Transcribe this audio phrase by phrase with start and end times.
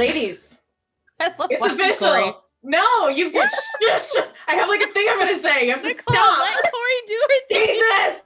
[0.00, 0.56] Ladies,
[1.20, 2.08] I love it's official.
[2.08, 2.32] Corey.
[2.62, 3.46] No, you can
[3.82, 4.08] shush.
[4.48, 5.66] I have like a thing I'm gonna say.
[5.66, 6.38] You have to Nicole, stop.
[6.54, 7.20] let Corey do
[7.50, 7.66] thing.
[7.68, 8.22] Jesus.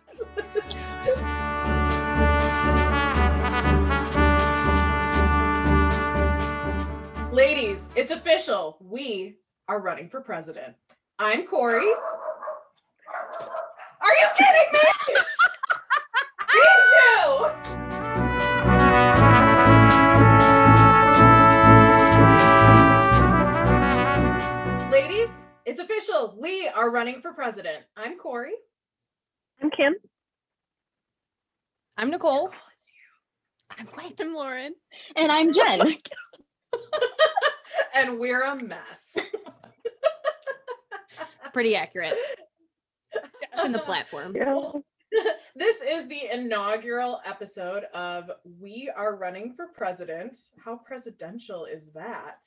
[7.33, 8.77] Ladies, it's official.
[8.81, 9.35] We
[9.67, 10.77] are running for president.
[11.19, 11.91] I'm Corey.
[14.01, 14.81] Are you kidding me?
[17.67, 17.84] Bijou!
[25.77, 26.37] It's official.
[26.41, 27.79] We are running for president.
[27.97, 28.53] I'm Corey.
[29.61, 29.95] I'm Kim.
[31.97, 32.49] I'm Nicole.
[33.77, 34.21] I'm wait.
[34.21, 34.73] I'm Lauren.
[35.17, 35.97] And I'm oh Jen.
[37.97, 39.17] and we're a mess.
[41.53, 42.15] Pretty accurate.
[43.13, 44.37] It's in the platform.
[44.37, 44.71] Yeah.
[45.57, 50.37] this is the inaugural episode of We Are Running for President.
[50.63, 52.45] How presidential is that?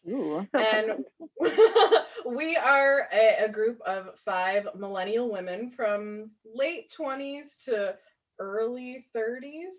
[0.54, 1.06] And
[2.26, 7.96] we are a, a group of five millennial women from late 20s to
[8.40, 9.74] early 30s.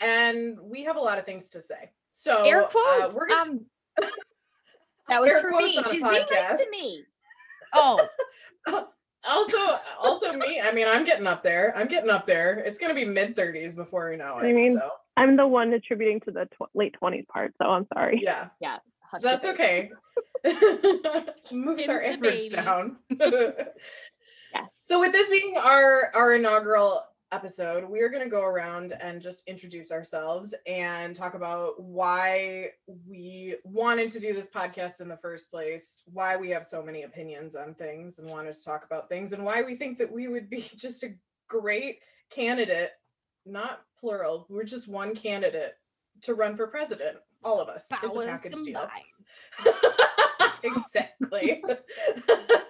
[0.00, 1.90] And we have a lot of things to say.
[2.10, 3.16] So, Air uh, quotes.
[3.16, 3.66] we're gonna, um,
[5.08, 5.74] that was Air for me.
[5.84, 7.04] She's being nice to me.
[7.74, 8.06] Oh,
[9.28, 9.58] also,
[10.00, 10.60] also me.
[10.60, 11.72] I mean, I'm getting up there.
[11.76, 12.58] I'm getting up there.
[12.58, 14.46] It's gonna be mid 30s before we know it.
[14.46, 17.86] I mean, so I'm the one attributing to the tw- late 20s part, so I'm
[17.92, 18.20] sorry.
[18.22, 18.78] yeah, Yeah.
[19.20, 19.90] that's okay.
[21.52, 22.56] Moves our average baby.
[22.56, 22.96] down.
[24.54, 24.70] Yes.
[24.82, 29.20] So with this being our our inaugural episode, we are going to go around and
[29.20, 32.68] just introduce ourselves and talk about why
[33.08, 37.02] we wanted to do this podcast in the first place, why we have so many
[37.02, 40.28] opinions on things and wanted to talk about things and why we think that we
[40.28, 41.14] would be just a
[41.48, 41.98] great
[42.30, 42.90] candidate,
[43.46, 45.74] not plural, we're just one candidate
[46.22, 47.86] to run for president, all of us.
[48.02, 48.88] It's a package deal.
[50.64, 51.64] exactly.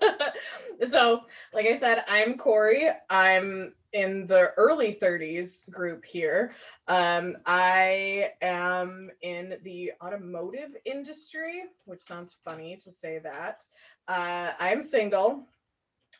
[0.89, 2.89] so, like I said, I'm Corey.
[3.11, 6.53] I'm in the early 30s group here.
[6.89, 13.63] Um, I am in the automotive industry, which sounds funny to say that.
[14.09, 15.47] Uh, I'm single.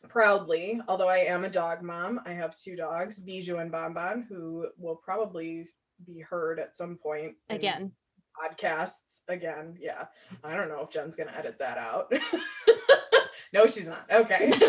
[0.09, 4.67] Proudly, although I am a dog mom, I have two dogs, Bijou and Bonbon, who
[4.77, 5.67] will probably
[6.05, 7.91] be heard at some point in Again.
[8.41, 9.77] podcasts again.
[9.79, 10.05] Yeah.
[10.43, 12.11] I don't know if Jen's going to edit that out.
[13.53, 14.05] no, she's not.
[14.11, 14.51] Okay.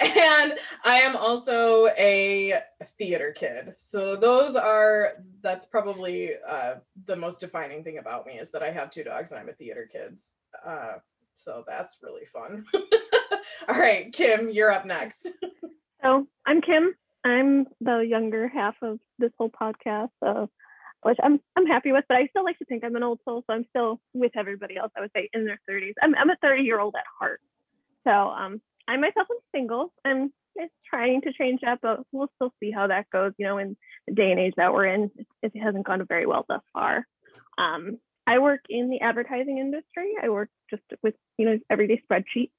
[0.00, 2.60] and I am also a
[2.98, 3.74] theater kid.
[3.78, 8.72] So those are that's probably uh, the most defining thing about me is that I
[8.72, 10.20] have two dogs and I'm a theater kid.
[10.64, 10.94] Uh,
[11.36, 12.66] so that's really fun.
[13.68, 15.28] All right, Kim, you're up next.
[16.02, 16.94] So I'm Kim.
[17.24, 20.50] I'm the younger half of this whole podcast, so
[21.02, 23.42] which I'm I'm happy with, but I still like to think I'm an old soul,
[23.46, 24.92] so I'm still with everybody else.
[24.96, 25.94] I would say in their 30s.
[26.02, 27.40] I'm I'm a 30 year old at heart.
[28.04, 29.92] So um, I myself am single.
[30.04, 33.32] I'm just trying to change that, but we'll still see how that goes.
[33.38, 36.26] You know, in the day and age that we're in, it, it hasn't gone very
[36.26, 37.06] well thus far.
[37.58, 40.14] Um, I work in the advertising industry.
[40.22, 42.50] I work just with you know everyday spreadsheets.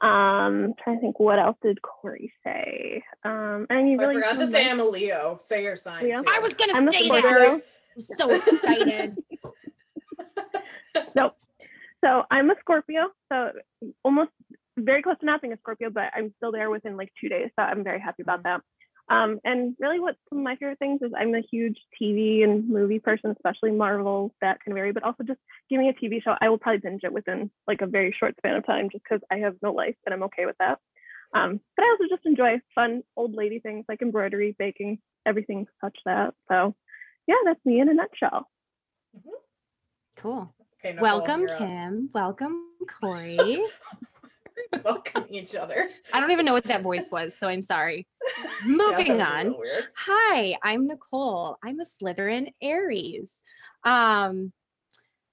[0.00, 3.02] Um, trying to think what else did Corey say?
[3.24, 5.38] Um, and you I forgot to say I'm a Leo.
[5.40, 6.04] Say your sign.
[6.04, 6.22] Leo?
[6.22, 6.28] too.
[6.30, 7.30] I was gonna I'm say Scorpio.
[7.30, 7.62] that.
[7.94, 9.16] I'm so excited.
[11.14, 11.36] Nope.
[12.04, 13.08] So I'm a Scorpio.
[13.30, 13.52] So
[14.04, 14.30] almost
[14.76, 17.50] very close to not being a Scorpio, but I'm still there within like two days.
[17.58, 18.60] So I'm very happy about that.
[19.10, 22.68] Um, and really, what some of my favorite things is I'm a huge TV and
[22.68, 24.34] movie person, especially Marvel.
[24.42, 26.34] That can vary, but also just give me a TV show.
[26.40, 29.22] I will probably binge it within like a very short span of time, just because
[29.30, 30.78] I have no life and I'm okay with that.
[31.34, 35.96] Um, but I also just enjoy fun old lady things like embroidery, baking, everything such
[36.04, 36.34] that.
[36.48, 36.74] So,
[37.26, 38.48] yeah, that's me in a nutshell.
[40.16, 40.52] Cool.
[40.80, 41.58] Okay, Nicole, Welcome, you're up.
[41.58, 42.10] Kim.
[42.14, 42.64] Welcome,
[43.00, 43.62] Corey.
[44.84, 45.88] Welcome each other.
[46.12, 48.06] I don't even know what that voice was, so I'm sorry.
[48.64, 49.56] Moving a on.
[49.96, 51.56] Hi, I'm Nicole.
[51.64, 53.34] I'm a Slytherin Aries.
[53.84, 54.52] Um,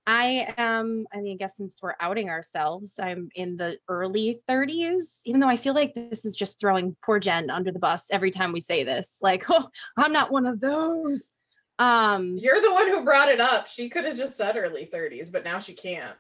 [0.07, 5.21] I am, I mean, I guess since we're outing ourselves, I'm in the early 30s,
[5.25, 8.29] even though I feel like this is just throwing poor Jen under the bus every
[8.29, 9.17] time we say this.
[9.21, 9.67] Like, oh,
[9.97, 11.33] I'm not one of those.
[11.79, 13.67] Um, You're the one who brought it up.
[13.67, 16.15] She could have just said early 30s, but now she can't.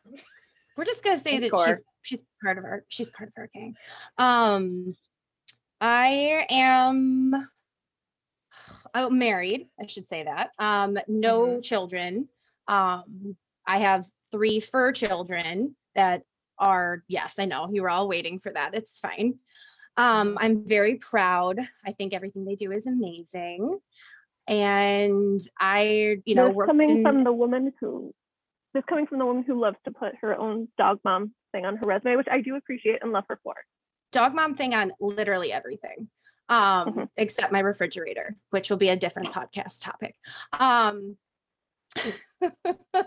[0.75, 1.83] we're just gonna say Thanks, that she's.
[2.05, 3.75] She's part of our she's part of our gang.
[4.17, 4.95] Um,
[5.81, 7.47] I am
[8.93, 9.67] oh, married.
[9.79, 10.51] I should say that.
[10.59, 12.29] Um, no children.
[12.67, 13.35] Um,
[13.67, 16.23] I have three fur children that
[16.57, 18.73] are yes, I know you were all waiting for that.
[18.73, 19.39] It's fine.
[19.97, 21.59] Um, I'm very proud.
[21.85, 23.79] I think everything they do is amazing.
[24.47, 28.13] And I, you know, coming in- from the woman who
[28.75, 31.77] this coming from the woman who loves to put her own dog mom thing on
[31.77, 33.55] her resume, which I do appreciate and love her for.
[34.11, 36.09] Dog mom thing on literally everything.
[36.47, 37.09] Um, Mhm.
[37.17, 40.15] except my refrigerator, which will be a different podcast topic.
[40.59, 41.17] Um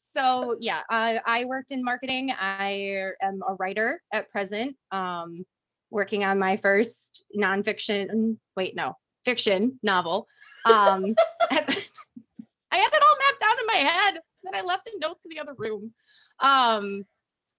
[0.00, 2.32] so yeah, I, I worked in marketing.
[2.32, 5.44] I am a writer at present, um,
[5.90, 10.26] working on my first nonfiction, wait, no, fiction novel.
[10.64, 11.04] Um,
[11.50, 15.30] I had it all mapped out in my head that I left in notes in
[15.30, 15.92] the other room.
[16.38, 17.04] Um,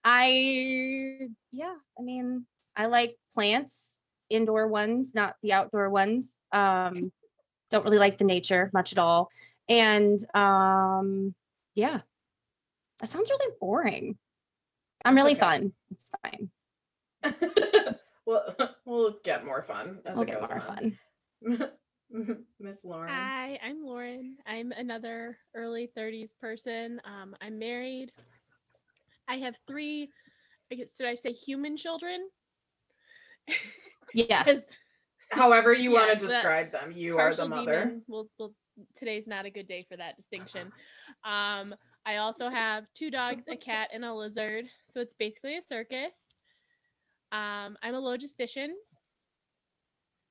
[0.04, 2.46] I, yeah, I mean,
[2.76, 6.38] I like plants, indoor ones, not the outdoor ones.
[6.52, 7.12] Um,
[7.72, 9.30] don't really like the nature much at all.
[9.68, 11.34] And um,
[11.74, 12.02] yeah,
[13.00, 14.18] that sounds really boring.
[15.04, 15.40] I'm really okay.
[15.40, 15.74] fun.
[15.92, 16.50] It's fine.
[18.26, 18.56] we'll
[18.86, 20.98] we'll get more fun as We'll it get goes more on.
[21.42, 21.70] fun.
[22.60, 23.12] Miss Lauren.
[23.13, 24.38] Hi, I'm Lauren.
[24.46, 27.02] I'm another early 30s person.
[27.06, 28.12] Um, I'm married.
[29.28, 30.10] I have three,
[30.72, 32.28] I guess, did I say human children?
[34.13, 34.69] Yes.
[35.31, 37.84] However you want to describe them, you are the Partial mother.
[37.84, 38.02] demon.
[38.08, 38.54] Well, well,
[38.96, 40.72] today's not a good day for that distinction.
[41.25, 41.75] Um,
[42.06, 44.66] I also have two dogs, a cat, and a lizard.
[44.92, 46.13] So it's basically a circus.
[47.34, 48.69] Um, I'm a logistician,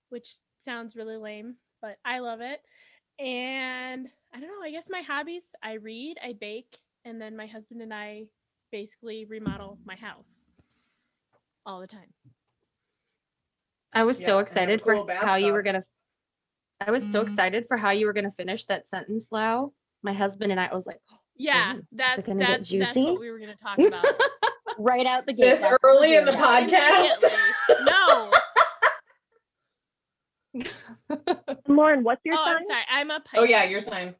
[0.08, 0.34] which
[0.64, 2.60] sounds really lame, but I love it.
[3.22, 7.46] And I don't know, I guess my hobbies I read, I bake, and then my
[7.46, 8.24] husband and I
[8.72, 10.40] basically remodel my house
[11.66, 12.08] all the time.
[13.92, 15.82] I was Yeah, so and have excited cool for how you were gonna.
[16.80, 17.24] I was so Mhm.
[17.24, 19.74] excited for how you were gonna finish that sentence, Lau.
[20.02, 21.00] My husband and I was like,
[21.36, 23.04] Yeah, Ooh, that's gonna get that's, that's juicy?
[23.04, 24.04] what we were gonna talk about.
[24.76, 25.42] Right out the gate.
[25.44, 27.30] This that's what we're early in the podcast?
[27.84, 28.32] No.
[31.68, 32.56] Lauren, what's your Oh, sign?
[32.56, 32.82] I'm sorry.
[32.90, 34.14] I'm a Oh yeah, your sign.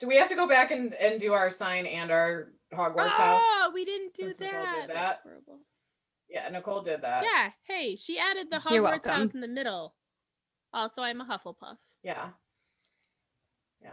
[0.00, 3.42] Do we have to go back and, and do our sign and our Hogwarts house?
[3.44, 4.86] Oh, we didn't do Since Nicole that.
[4.88, 5.20] did that.
[5.22, 5.60] horrible.
[6.28, 7.24] Yeah, Nicole did that.
[7.24, 7.50] Yeah.
[7.64, 9.94] Hey, she added the Hogwarts house in the middle.
[10.72, 11.76] Also, I'm a Hufflepuff.
[12.02, 12.28] Yeah.
[13.82, 13.90] Yeah.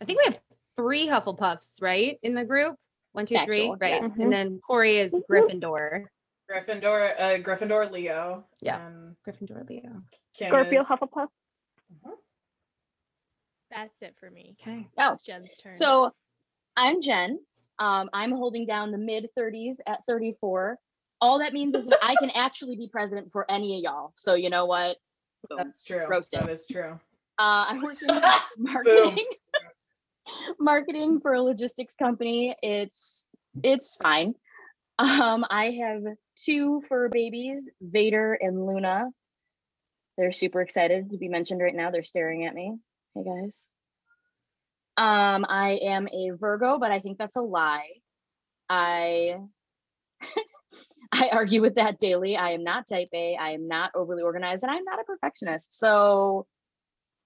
[0.00, 0.40] I think we have
[0.76, 2.76] three Hufflepuffs, right, in the group.
[3.12, 4.02] One, two, three, Factual, right?
[4.02, 4.18] yes.
[4.18, 5.32] And then Corey is mm-hmm.
[5.32, 6.04] Gryffindor.
[6.50, 8.44] Gryffindor, uh, Gryffindor, Leo.
[8.60, 8.86] Yeah.
[8.86, 10.02] and Gryffindor, Leo.
[10.34, 11.28] Kim Scorpio is- Hufflepuff.
[13.70, 14.56] That's it for me.
[14.60, 14.86] Okay.
[14.98, 15.72] Oh, It's Jen's turn.
[15.72, 16.12] So
[16.76, 17.40] I'm Jen.
[17.78, 20.78] Um, I'm holding down the mid 30s at 34.
[21.20, 24.12] All that means is that I can actually be president for any of y'all.
[24.14, 24.96] So you know what?
[25.48, 25.58] Boom.
[25.58, 26.06] That's true.
[26.08, 26.42] Roasted.
[26.42, 26.98] That is true.
[27.38, 28.22] Uh, I'm working in
[28.58, 29.18] marketing.
[30.58, 32.54] marketing for a logistics company.
[32.62, 33.26] It's
[33.62, 34.34] it's fine.
[34.98, 36.02] Um, I have
[36.44, 39.06] two fur babies, Vader and Luna.
[40.18, 41.90] They're super excited to be mentioned right now.
[41.90, 42.76] They're staring at me.
[43.14, 43.66] Hey guys.
[44.96, 47.88] Um, I am a Virgo, but I think that's a lie.
[48.70, 49.36] I
[51.12, 52.36] I argue with that daily.
[52.36, 53.36] I am not type A.
[53.36, 55.78] I am not overly organized, and I'm not a perfectionist.
[55.78, 56.46] So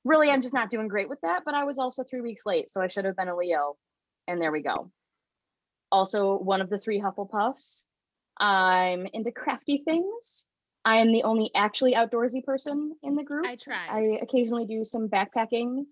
[0.05, 1.43] really, I'm just not doing great with that.
[1.45, 3.77] But I was also three weeks late, so I should have been a Leo.
[4.29, 4.91] And there we go.
[5.93, 7.87] Also, one of the three Hufflepuffs.
[8.41, 10.47] I'm into crafty things.
[10.85, 13.47] I am the only actually outdoorsy person in the group.
[13.47, 13.87] I try.
[13.89, 15.85] I occasionally do some backpacking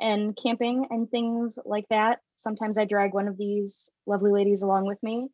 [0.00, 2.18] and camping and things like that.
[2.36, 5.28] Sometimes I drag one of these lovely ladies along with me.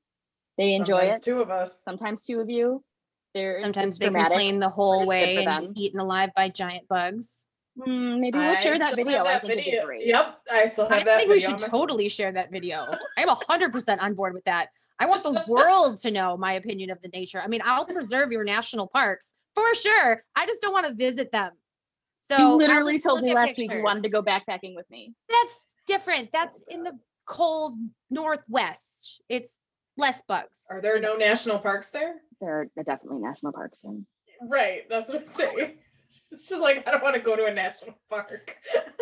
[0.58, 1.24] They enjoy Sometimes it.
[1.24, 1.82] Two of us.
[1.82, 2.84] Sometimes two of you.
[3.34, 4.32] They're Sometimes they dramatic.
[4.32, 7.46] complain the whole way for and eaten alive by giant bugs.
[7.84, 9.18] Hmm, maybe we'll share that video.
[9.18, 10.06] have I that think it'd be great.
[10.06, 11.00] Yep, I still have that.
[11.00, 11.80] I that think we should on my phone.
[11.80, 12.86] totally share that video.
[13.16, 14.68] I'm hundred percent on board with that.
[14.98, 17.40] I want the world to know my opinion of the nature.
[17.40, 20.24] I mean, I'll preserve your national parks for sure.
[20.34, 21.52] I just don't want to visit them.
[22.22, 25.14] So you literally told me at last week you wanted to go backpacking with me.
[25.28, 26.30] That's different.
[26.32, 27.74] That's in the cold
[28.10, 29.22] northwest.
[29.28, 29.60] It's
[29.96, 30.60] less bugs.
[30.70, 32.16] Are there no national parks there?
[32.40, 33.80] There are definitely national parks.
[33.84, 34.04] In.
[34.42, 35.78] Right, that's what I'm saying.
[36.30, 38.56] It's just like I don't want to go to a national park.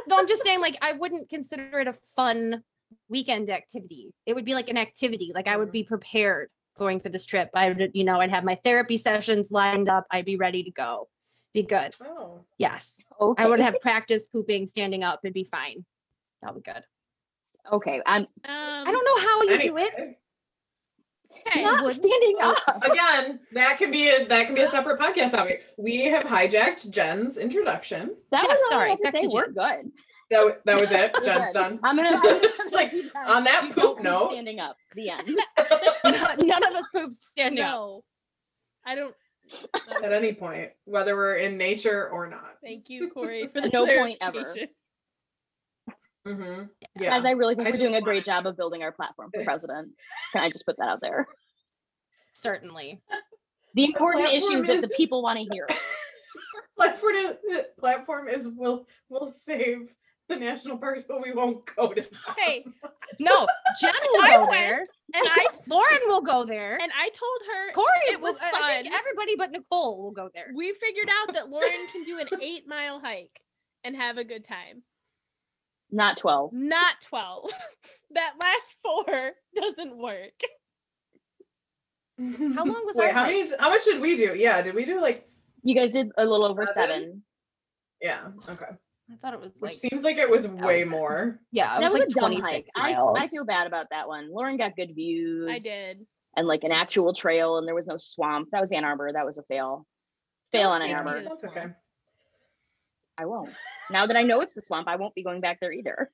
[0.08, 2.62] No, I'm just saying, like, I wouldn't consider it a fun
[3.08, 4.12] weekend activity.
[4.26, 5.32] It would be like an activity.
[5.34, 7.50] Like, I would be prepared going for this trip.
[7.54, 10.06] I would, you know, I'd have my therapy sessions lined up.
[10.10, 11.08] I'd be ready to go.
[11.52, 11.94] Be good.
[12.04, 13.08] Oh, Yes.
[13.20, 13.42] okay.
[13.42, 15.20] I would have practice pooping standing up.
[15.24, 15.84] It'd be fine.
[16.42, 16.84] That'll be good.
[17.72, 20.16] Okay, I'm um, I don't know how you do it.
[21.54, 21.76] Anyway, Okay.
[21.76, 21.96] not woods.
[21.96, 22.84] standing Oh, up.
[22.84, 25.64] Again, that can be a that can be a separate podcast topic.
[25.76, 28.16] We have hijacked Jen's introduction.
[28.30, 29.28] That Yeah, was all sorry, I had to back to.
[29.32, 29.92] We're good.
[30.30, 31.16] That that was it.
[31.24, 31.78] Jen's done.
[31.82, 32.20] I'm gonna.
[32.56, 32.92] Just like,
[33.26, 34.76] on that we poop don't note- standing up.
[34.94, 35.34] The end.
[36.38, 37.70] None of us poop standing up.
[37.70, 38.04] No.
[38.84, 39.14] I don't.
[40.02, 42.56] At any point, whether we're in nature or not.
[42.62, 44.44] Thank you, Corey, for the No point ever.
[46.34, 46.68] Clarification.
[46.96, 47.02] Mm-hmm.
[47.02, 47.10] Yeah.
[47.10, 49.30] Guys, I really think I we're doing a great wanted job of building our platform
[49.34, 49.92] for president.
[50.32, 51.26] Can I just put that out there?
[52.34, 53.00] Certainly.
[53.74, 55.66] The important platform issues that the people want to hear.
[56.76, 57.36] platform is,
[57.78, 59.88] platform is we'll we'll save
[60.28, 62.00] the national parks, but we won't go to.
[62.02, 62.10] them.
[62.36, 62.64] Hey,
[63.20, 63.46] No,
[63.80, 64.80] Jen will I go went- there.
[65.14, 66.76] and I Lauren will go there.
[66.82, 68.98] and I told her Corey it will- was I think fun.
[69.00, 70.50] everybody but Nicole will go there.
[70.54, 73.40] we figured out that Lauren can do an eight mile hike
[73.84, 74.82] and have a good time.
[75.90, 76.52] Not 12.
[76.52, 77.50] Not 12.
[78.14, 80.40] that last four doesn't work.
[82.54, 83.34] How long was Wait, our how hike?
[83.34, 83.50] many?
[83.58, 84.34] How much did we do?
[84.34, 85.28] Yeah, did we do like?
[85.62, 86.90] You guys did a little over Seven?
[87.00, 87.22] seven.
[88.00, 88.28] Yeah.
[88.48, 88.64] Okay.
[89.10, 91.38] I thought it was Which seems like it was way was more.
[91.52, 92.66] yeah, it was was like 26 hike.
[92.74, 93.18] I, miles.
[93.20, 94.32] I feel bad about that one.
[94.32, 95.48] Lauren got good views.
[95.50, 96.06] I did.
[96.36, 98.48] And like an actual trail, and there was no swamp.
[98.52, 99.12] That was Ann Arbor.
[99.12, 99.86] That was a fail.
[100.52, 101.22] Fail on Ann Arbor.
[101.22, 101.66] That's okay.
[103.16, 103.18] Swamp.
[103.18, 103.54] I won't.
[103.90, 106.10] Now that I know it's the swamp, I won't be going back there either.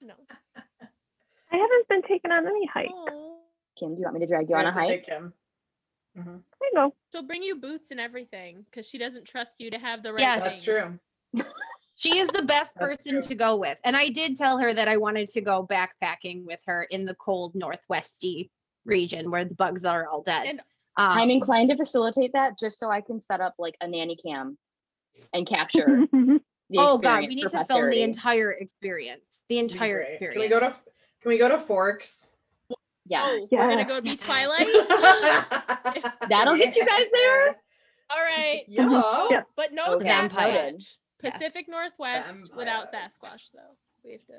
[0.00, 0.14] No.
[0.56, 2.90] I haven't been taken on any hike.
[2.92, 3.38] Oh.
[3.78, 4.88] Kim, do you want me to drag you We on a hike?
[4.88, 5.32] take him.
[6.16, 6.40] Mhm.
[6.62, 6.94] I know.
[7.12, 10.20] She'll bring you boots and everything because she doesn't trust you to have the right
[10.20, 10.42] Yes.
[10.42, 10.98] That's true.
[11.98, 13.22] She is the best person true.
[13.22, 13.78] to go with.
[13.84, 17.14] And I did tell her that I wanted to go backpacking with her in the
[17.14, 18.50] cold northwesty
[18.84, 20.46] region where the bugs are all dead.
[20.46, 20.60] And-
[20.98, 24.16] um, I'm inclined to facilitate that just so I can set up like a nanny
[24.16, 24.56] cam
[25.32, 26.40] and capture the
[26.78, 29.44] oh god, we need for to film the entire experience.
[29.48, 30.34] The entire experience.
[30.34, 30.74] Can we go to?
[31.22, 32.30] Can we go to Forks?
[33.08, 33.30] Yes.
[33.32, 33.84] Oh, we're gonna Yeah.
[33.88, 34.66] go be Twilight.
[36.28, 37.56] That'll get you guys there.
[38.10, 39.26] All right, Yeah.
[39.30, 39.42] Yeah.
[39.56, 40.54] but no Okay, I'm Sasquatch.
[40.54, 40.84] noted.
[41.22, 41.30] Yeah.
[41.30, 43.76] Pacific Northwest without Sasquatch, though.
[44.04, 44.34] We have to.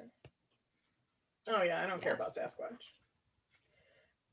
[1.50, 2.78] Oh yeah, I don't care about Sasquatch.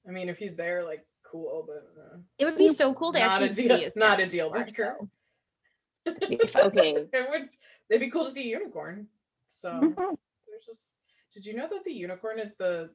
[0.06, 3.18] I mean, if he's there, like, cool, but uh, It would be so cool to
[3.18, 3.78] not actually a deal.
[3.78, 4.96] see a Not a deal Sasquatch, breaker.
[6.04, 6.12] Though.
[6.12, 6.66] It'd be fun.
[6.66, 7.06] Okay.
[7.12, 7.48] It would.
[7.90, 9.06] It'd be cool to see a unicorn.
[9.48, 10.16] So Mhm.
[10.48, 10.90] there's just.
[11.32, 12.90] Did you know that the unicorn is the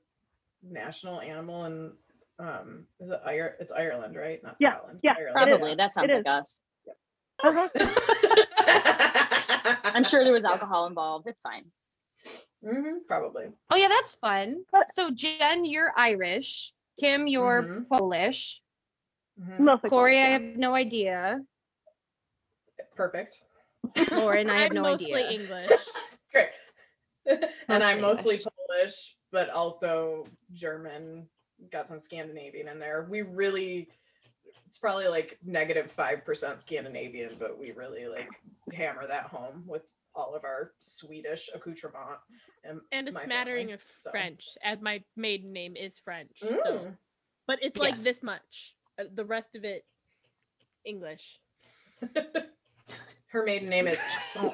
[0.63, 1.93] national animal and
[2.39, 3.57] Um, is it Ire?
[3.59, 4.41] It's Ireland, right?
[4.41, 4.99] Not Yeah, Scotland.
[5.03, 5.35] yeah, Ireland.
[5.35, 5.75] Probably.
[5.75, 6.63] That sounds like us.
[7.43, 7.67] Uh-huh.
[9.83, 11.27] I'm sure there was alcohol involved.
[11.27, 11.65] It's fine.
[12.63, 13.47] hmm probably.
[13.69, 14.63] Oh yeah, that's fun.
[14.93, 16.71] So Jen, you're Irish.
[16.99, 17.87] Kim, you're Mhm.
[17.89, 18.61] Polish.
[19.39, 19.89] Mhm.
[19.89, 21.41] Corey, I have no idea.
[22.99, 23.43] Perfect.
[24.11, 25.31] Lauren, I have I'm no mostly idea.
[25.31, 25.71] English.
[26.33, 26.49] Great.
[27.69, 28.45] and I'm Mostly mostly English.
[28.67, 31.25] Polish, but also German.
[31.71, 33.07] Got some Scandinavian in there.
[33.09, 33.87] We really,
[34.67, 38.29] it's probably like negative five percent Scandinavian, but we really like
[38.73, 42.19] hammer that home with all of our Swedish accoutrement
[42.65, 44.11] and, and a smattering family, of so.
[44.11, 46.31] French, as my maiden name is French.
[46.41, 46.47] So,
[46.79, 46.97] Mm.
[47.47, 48.03] but it's like Yes.
[48.03, 48.75] this much.
[48.99, 49.85] Uh, the rest of it,
[50.83, 51.39] English.
[53.27, 54.53] Her maiden name is Croissant.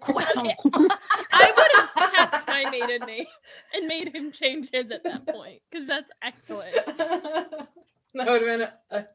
[0.00, 0.52] Croissant.
[1.32, 3.26] I would have kept my maiden name
[3.74, 6.74] and made him change his at that point because that's excellent.
[6.86, 7.68] that
[8.14, 9.06] would have been a, a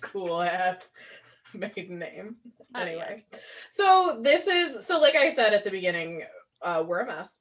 [0.00, 0.78] cool ass
[1.54, 2.36] maiden name.
[2.74, 2.80] Oh, yeah.
[2.80, 3.24] Anyway,
[3.70, 6.22] so this is so like I said at the beginning,
[6.62, 7.38] uh, we're a mess,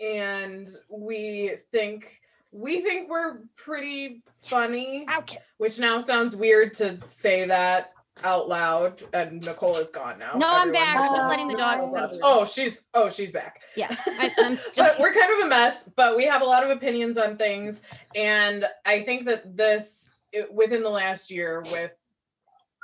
[0.00, 2.18] and we think
[2.50, 5.38] we think we're pretty funny, Okay.
[5.58, 7.92] which now sounds weird to say that
[8.24, 9.02] out loud.
[9.12, 10.32] And Nicole is gone now.
[10.36, 10.96] No, I'm back.
[10.96, 12.18] I'm just letting the dog left.
[12.22, 13.60] Oh, she's oh she's back.
[13.76, 15.00] Yes, I, I'm but just.
[15.00, 17.80] we're kind of a mess but we have a lot of opinions on things
[18.14, 21.92] and i think that this it, within the last year with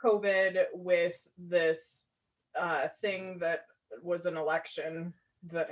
[0.02, 2.06] covid with this
[2.58, 3.66] uh thing that
[4.02, 5.12] was an election
[5.50, 5.68] that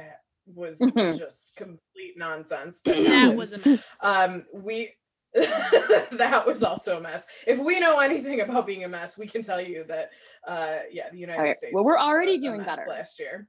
[0.47, 1.19] was Mhm.
[1.19, 3.81] just complete nonsense That was a mess.
[4.00, 4.92] um we
[5.34, 9.42] that was also a mess if we know anything about being a mess we can
[9.42, 10.10] tell you that
[10.46, 12.90] uh yeah the united Alright, states well, we're already doing mess better.
[12.90, 13.48] last year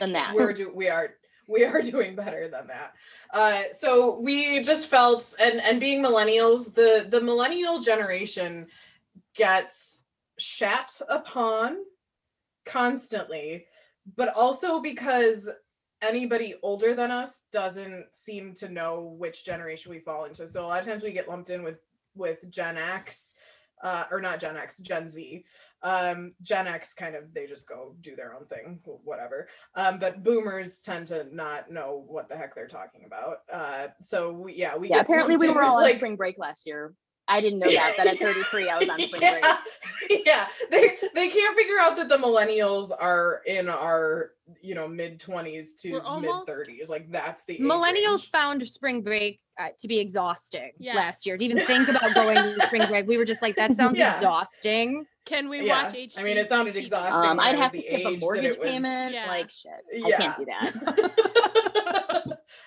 [0.00, 0.34] Than that.
[0.34, 1.14] we're do we are
[1.46, 2.92] we are doing better than that
[3.32, 8.66] uh so we just felt and and being millennials the the millennial generation
[9.34, 10.04] gets
[10.38, 11.78] shat upon
[12.66, 13.64] constantly
[14.14, 15.48] but also because
[16.02, 20.46] anybody older than us doesn't seem to know which generation we fall into.
[20.48, 21.78] So a lot of times we get lumped in with
[22.14, 23.34] with gen x
[23.82, 25.44] uh or not gen x gen z.
[25.82, 29.48] Um gen x kind of they just go do their own thing whatever.
[29.74, 33.38] Um but boomers tend to not know what the heck they're talking about.
[33.52, 36.66] Uh so we, yeah we Yeah, apparently we were all on like, spring break last
[36.66, 36.94] year.
[37.28, 37.94] I didn't know that.
[37.96, 39.44] That at 33 I was on spring break.
[39.44, 39.58] yeah,
[40.24, 40.46] yeah.
[40.70, 44.32] They they can't figure out that the millennials are in our
[44.62, 46.88] you know mid twenties to mid 30s.
[46.88, 48.30] Like that's the Millennials range.
[48.30, 50.96] found spring break uh, to be exhausting Yes.
[50.96, 51.36] last year.
[51.36, 54.14] To even think about going to spring break, we were just like, that sounds Yeah.
[54.14, 55.04] exhausting.
[55.26, 55.82] Can we Yeah.
[55.82, 56.18] watch HD?
[56.18, 57.30] I mean, it sounded exhausting.
[57.30, 59.12] Um, I I'd have to skip a mortgage it was- payment.
[59.14, 59.28] Yeah.
[59.28, 59.72] Like shit.
[60.06, 61.64] I can't do that.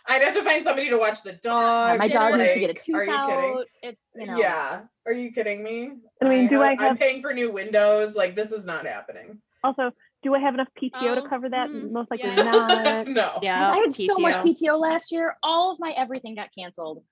[0.07, 1.99] I'd have to find somebody to watch the dog.
[1.99, 3.29] My dog needs to get a like, tooth Are you out.
[3.29, 3.63] kidding?
[3.83, 4.37] It's you know.
[4.37, 4.81] Yeah.
[5.05, 5.91] Are you kidding me?
[6.21, 8.15] I mean, do I Have, I'm paying for new windows.
[8.15, 9.39] Like this is not happening.
[9.63, 9.91] Also,
[10.23, 11.69] do I have enough PTO Oh, to cover that?
[11.69, 12.43] mhm, Most likely yeah.
[12.43, 13.07] not.
[13.07, 13.39] no.
[13.41, 13.71] Yeah.
[13.71, 14.61] I had so much PTO.
[14.61, 15.35] PTO last year.
[15.43, 17.03] All of my everything got canceled.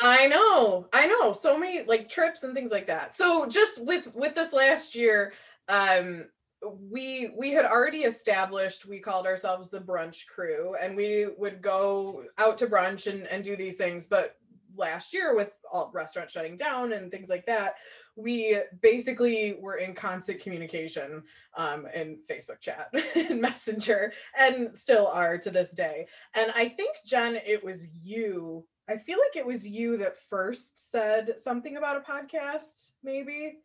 [0.00, 0.86] I know.
[0.92, 1.32] I know.
[1.32, 3.16] So many like trips and things like that.
[3.16, 5.32] So just with with this last year,
[5.68, 6.26] um
[6.62, 12.24] we we had already established we called ourselves the brunch crew and we would go
[12.36, 14.06] out to brunch and and do these things.
[14.06, 14.36] But
[14.76, 17.74] last year with all restaurants shutting down and things like that
[18.16, 21.22] we basically were in constant communication
[21.56, 26.06] um in facebook chat and messenger and still are to this day.
[26.34, 30.90] And i think jen it was you i feel like it was you that first
[30.90, 33.58] said something about a podcast maybe?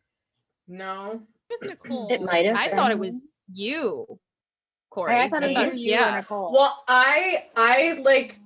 [0.66, 2.08] No was Nicole.
[2.10, 2.56] It might have.
[2.56, 2.76] I been.
[2.76, 3.20] thought it was
[3.52, 4.06] you,
[4.90, 5.14] Corey.
[5.14, 5.64] I, I thought it was Me?
[5.64, 6.16] you, you yeah.
[6.16, 6.52] Nicole.
[6.52, 8.38] Well, I I like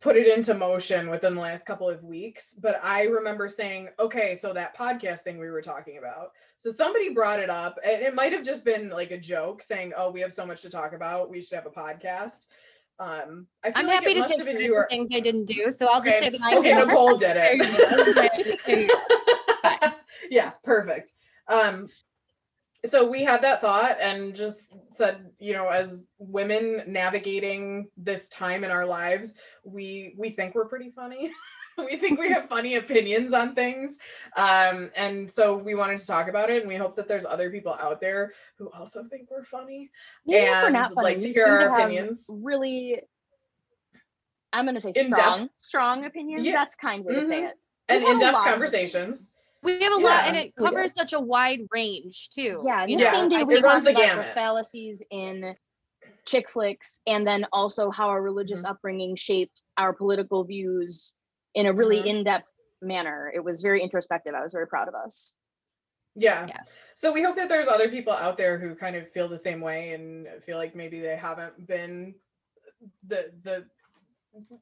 [0.00, 4.34] put it into motion within the last couple of weeks, but I remember saying, okay,
[4.34, 6.32] so that podcast thing we were talking about.
[6.56, 9.92] So somebody brought it up, and it might have just been like a joke saying,
[9.96, 11.30] "Oh, we have so much to talk about.
[11.30, 12.46] We should have a podcast."
[12.98, 15.46] Um, I feel I'm like happy to take have credit you for things I didn't
[15.46, 15.70] do.
[15.70, 17.58] So I'll just Okay, say that I okay, Nicole did it.
[17.58, 18.50] go.
[18.66, 18.98] There you go.
[19.62, 19.92] Fine.
[20.30, 21.12] yeah, perfect.
[21.48, 21.88] Um,
[22.86, 28.64] so we had that thought and just said, you know, as women navigating this time
[28.64, 29.34] in our lives,
[29.64, 31.30] we we think we're pretty funny.
[31.78, 33.96] we think we have funny opinions on things.
[34.36, 37.50] Um, and so we wanted to talk about it and we hope that there's other
[37.50, 39.90] people out there who also think we're funny.
[40.24, 42.26] We're and not funny, like to hear our to opinions.
[42.28, 43.02] Really,
[44.52, 45.16] I'm gonna say In-depth.
[45.16, 46.44] strong, strong opinions.
[46.46, 46.52] Yeah.
[46.54, 47.50] That's kind way to say Mhm.
[47.50, 47.58] it.
[47.88, 49.48] And in-depth conversations.
[49.62, 52.62] We have a lot, and it covers such a wide range too.
[52.66, 55.54] Yeah, you the Yeah, same day we it runs talked the about the fallacies in
[56.26, 58.70] chick flicks, and then also how our religious Mm-hmm.
[58.70, 61.14] upbringing shaped our political views
[61.54, 62.06] in a really Mhm.
[62.06, 63.30] in-depth manner.
[63.34, 64.34] It was very introspective.
[64.34, 65.34] I was very proud of us.
[66.14, 66.46] Yeah.
[66.46, 66.70] Yes.
[66.96, 69.60] So we hope that there's other people out there who kind of feel the same
[69.60, 72.14] way and feel like maybe they haven't been
[73.06, 73.66] the the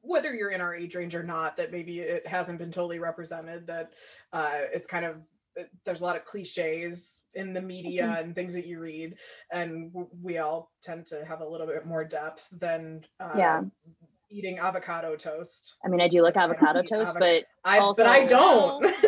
[0.01, 3.67] whether you're in our age range or not that maybe it hasn't been totally represented
[3.67, 3.93] that
[4.33, 5.17] uh it's kind of
[5.85, 9.15] there's a lot of cliches in the media and things that you read
[9.51, 9.91] and
[10.23, 13.61] we all tend to have a little bit more depth than uh, Yeah.
[14.29, 17.43] eating avocado toast I mean, I do like That's why I avocado toast, avoc- but
[17.65, 18.91] i but i don't No,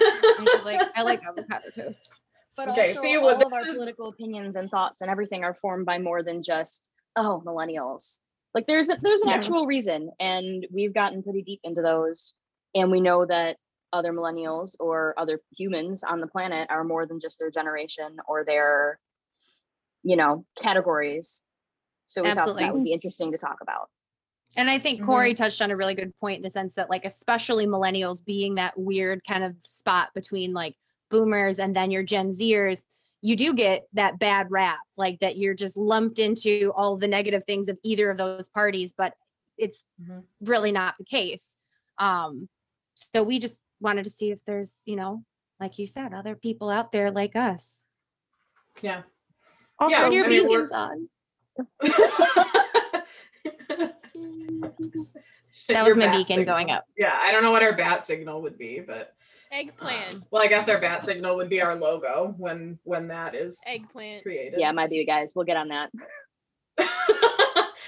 [0.00, 2.14] I like I like avocado toast.
[2.56, 5.44] but Okay, also see, well, all of our is- political opinions and thoughts and everything
[5.44, 8.20] are formed by more than just oh millennials.
[8.54, 9.36] Like there's a, there's an Yeah.
[9.36, 12.34] actual reason, and we've gotten pretty deep into those,
[12.74, 13.56] and we know that
[13.92, 18.44] other millennials or other humans on the planet are more than just their generation or
[18.44, 19.00] their,
[20.02, 21.44] you know, categories.
[22.06, 23.88] So we thought that would be interesting to talk about.
[24.56, 25.06] And I think Mhm.
[25.06, 28.56] Corey touched on a really good point in the sense that, like, especially millennials being
[28.56, 30.76] that weird kind of spot between like
[31.08, 32.82] boomers and then your Gen Zers,
[33.22, 37.44] you do get that bad rap, like that you're just lumped into all the negative
[37.44, 39.14] things of either of those parties, but
[39.58, 40.24] it's Mhm.
[40.40, 41.56] really not the case.
[41.98, 42.48] Um,
[42.94, 45.22] so we just wanted to see if there's, you know,
[45.58, 47.86] like you said, other people out there like us.
[48.80, 49.02] yeah
[49.78, 51.08] Also, Yeah, Turn your I mean, beacons on.
[55.68, 56.84] That was my bat beacon going up.
[56.96, 59.14] Yeah, I don't know what our bat signal would be, but
[59.52, 60.14] Eggplant.
[60.14, 63.60] um, well, I guess our bat signal would be our logo when when that is
[63.66, 64.22] Eggplant.
[64.22, 64.58] created.
[64.60, 65.32] Yeah, might be guys.
[65.34, 65.90] We'll get on that.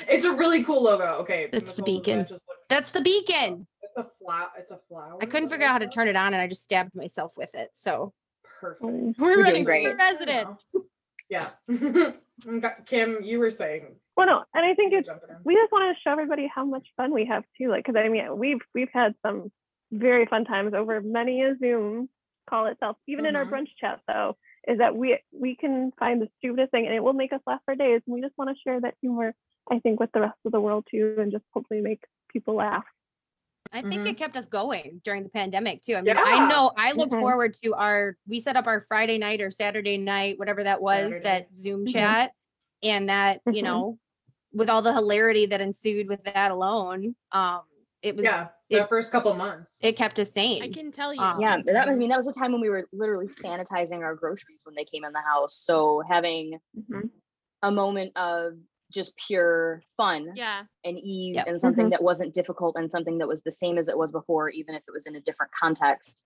[0.08, 1.04] it's a really cool logo.
[1.20, 2.20] Okay, that's the Nicole, that beacon.
[2.22, 3.66] just looks- That's the beacon.
[3.82, 4.50] It's a flower.
[4.58, 5.18] It's a flower.
[5.20, 7.54] I couldn't figure out how to turn it on and I just stabbed myself with
[7.54, 7.68] it.
[7.72, 8.12] So
[8.60, 8.82] Perfect.
[9.18, 9.96] we're You're running doing for great.
[9.96, 10.64] president.
[11.28, 11.48] Yeah.
[12.86, 13.94] Kim, you were saying.
[14.16, 15.36] well, no, and I think it's jumping in.
[15.44, 17.68] we just want to show everybody how much fun we have too.
[17.70, 19.50] Like, because I mean, we've we've had some
[19.92, 22.08] very fun times over many a Zoom
[22.48, 22.96] call itself.
[23.06, 23.50] Even in our Mhm.
[23.50, 27.12] brunch chat, though, is that we we can find the stupidest thing and it will
[27.12, 28.00] make us laugh for days.
[28.06, 29.34] And we just want to share that humor,
[29.70, 32.02] I think, with the rest of the world too, and just hopefully make
[32.32, 32.84] people laugh.
[33.74, 34.08] I think Mhm.
[34.08, 35.94] it kept us going during the pandemic too.
[35.94, 36.22] I mean, Yeah.
[36.24, 37.20] I know I look Mhm.
[37.20, 41.12] forward to our we set up our Friday night or Saturday night, whatever that was,
[41.12, 41.22] Saturday.
[41.24, 41.92] that Zoom Mhm.
[41.92, 42.34] chat.
[42.82, 43.64] And that, you Mhm.
[43.64, 43.98] know,
[44.52, 47.62] with all the hilarity that ensued with that alone, um,
[48.02, 49.78] it was Yeah, it- the first couple months.
[49.82, 50.62] it kept us sane.
[50.62, 51.20] I can tell you.
[51.20, 53.26] Um, Yeah, but that was I mean that was the time when we were literally
[53.26, 55.56] sanitizing our groceries when they came in the house.
[55.56, 57.10] So having Mhm.
[57.62, 58.54] a moment of
[58.90, 60.64] just pure fun Yeah.
[60.84, 61.46] and ease Yep.
[61.46, 61.90] and something Mhm.
[61.90, 64.82] that wasn't difficult and something that was the same as it was before, even if
[64.86, 66.20] it was in a different context.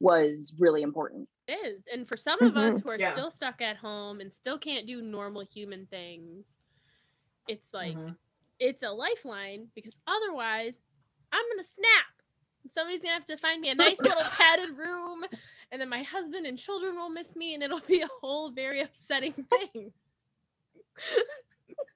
[0.00, 1.28] was really important.
[1.48, 1.82] It is.
[1.92, 2.82] And for some of us Mhm.
[2.84, 3.10] who are Yeah.
[3.10, 6.46] still stuck at home and still can't do normal human things,
[7.48, 8.16] it's like Mhm.
[8.60, 10.74] it's a lifeline because otherwise
[11.32, 12.72] I'm gonna snap.
[12.74, 15.24] Somebody's gonna have to find me a nice little padded room,
[15.70, 18.82] and then my husband and children will miss me, and it'll be a whole very
[18.82, 19.92] upsetting thing.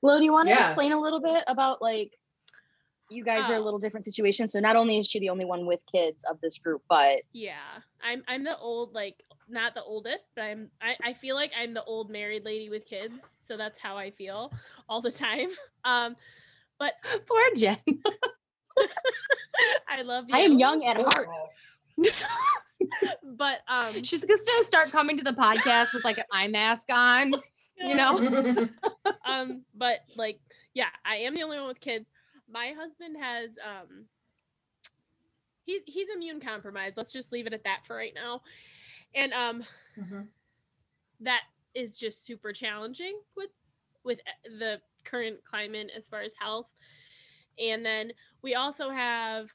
[0.03, 0.59] Lo, do you want to Yes.
[0.59, 2.19] explain a little bit about like
[3.09, 3.63] you guys are a Oh.
[3.63, 4.49] little different situation?
[4.49, 7.81] So not only is she the only one with kids of this group, but Yeah,
[8.03, 11.75] I'm I'm the old like not the oldest, but I'm I, I feel like I'm
[11.75, 14.53] the old married lady with kids, so that's how I feel
[14.89, 15.49] all the time.
[15.85, 16.17] Um,
[16.79, 16.95] but
[17.27, 17.77] Poor Jen.
[19.89, 20.37] I love you.
[20.37, 21.29] I am young at heart.
[23.37, 26.89] but um, She's just gonna start coming to the podcast with like an eye mask
[26.93, 27.35] on,
[27.81, 28.19] you know?
[29.27, 30.41] um but like
[30.75, 32.07] yeah i am the only one with kids
[32.49, 34.07] my husband has um
[35.65, 38.41] he's he's immune compromised let's just leave it at that for right now
[39.15, 39.63] and um
[39.97, 40.29] Mhm.
[41.21, 41.43] that
[41.75, 43.51] is just super challenging with
[44.05, 46.69] with e- the current climate as far as health
[47.59, 49.51] and then we also have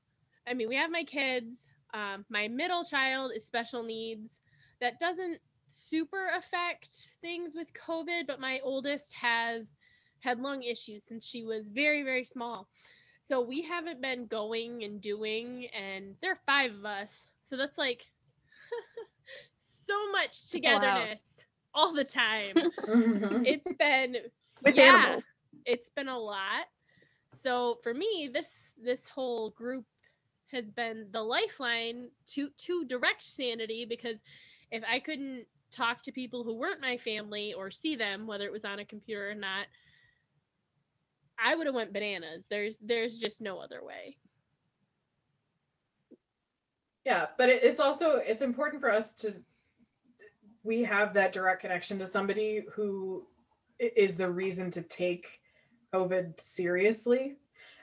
[0.47, 4.41] i mean we have my kids um, my middle child is special needs
[4.81, 6.89] that doesn't super affect
[7.21, 9.75] things with covid but my oldest has
[10.19, 12.67] had lung issues since she was very very small
[13.21, 17.77] so we haven't been going and doing and there are five of us so that's
[17.77, 18.05] like
[19.55, 21.19] so much a full house.
[21.19, 21.19] togetherness
[21.73, 23.45] all the time Mhm.
[23.45, 24.15] it's been
[24.63, 25.23] With yeah animals.
[25.65, 26.65] it's been a lot
[27.33, 29.85] so for me this this whole group
[30.51, 34.19] has been the lifeline to to direct sanity because
[34.71, 38.51] if i couldn't talk to people who weren't my family or see them whether it
[38.51, 39.67] was on a computer or not
[41.43, 42.43] i would have went bananas.
[42.49, 44.17] There's there's just no other way.
[47.05, 49.35] Yeah, but it, it's also it's important for us to
[50.63, 53.25] we have that direct connection to somebody who
[53.79, 55.39] is the reason to take
[55.93, 57.37] COVID seriously.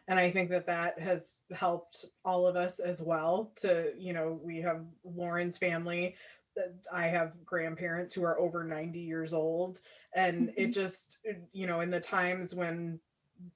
[0.08, 4.38] And I think that that has helped all of us as well to, you know,
[4.42, 6.16] we have Lauren's family,
[6.92, 9.80] I have grandparents who are over 90 years old.
[10.14, 11.18] And it just,
[11.52, 13.00] you know, in the times when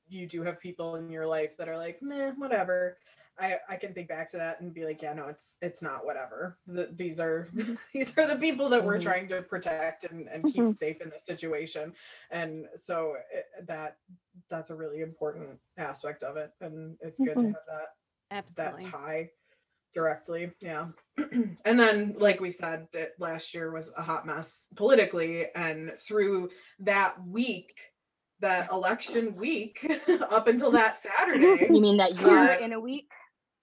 [0.08, 2.98] you do have people in your life that are like, meh, whatever.
[3.40, 6.04] I, I can think back to that and be like, yeah, no, it's it's not
[6.04, 6.58] whatever.
[6.66, 7.46] The, these are
[7.94, 9.02] these are the people that we're Mhm.
[9.02, 10.76] trying to protect and, and keep Mhm.
[10.76, 11.94] safe in this situation.
[12.30, 13.98] And so it, that
[14.50, 16.52] that's a really important aspect of it.
[16.60, 17.54] And it's good to Mhm.
[17.54, 19.30] have that that tie
[19.94, 20.52] directly.
[20.60, 20.88] Yeah.
[21.64, 25.46] and then, like we said, that last year was a hot mess politically.
[25.54, 27.74] And through that week,
[28.40, 29.84] that election week,
[30.30, 33.10] up until that Saturday, you mean that year Uh, in a week?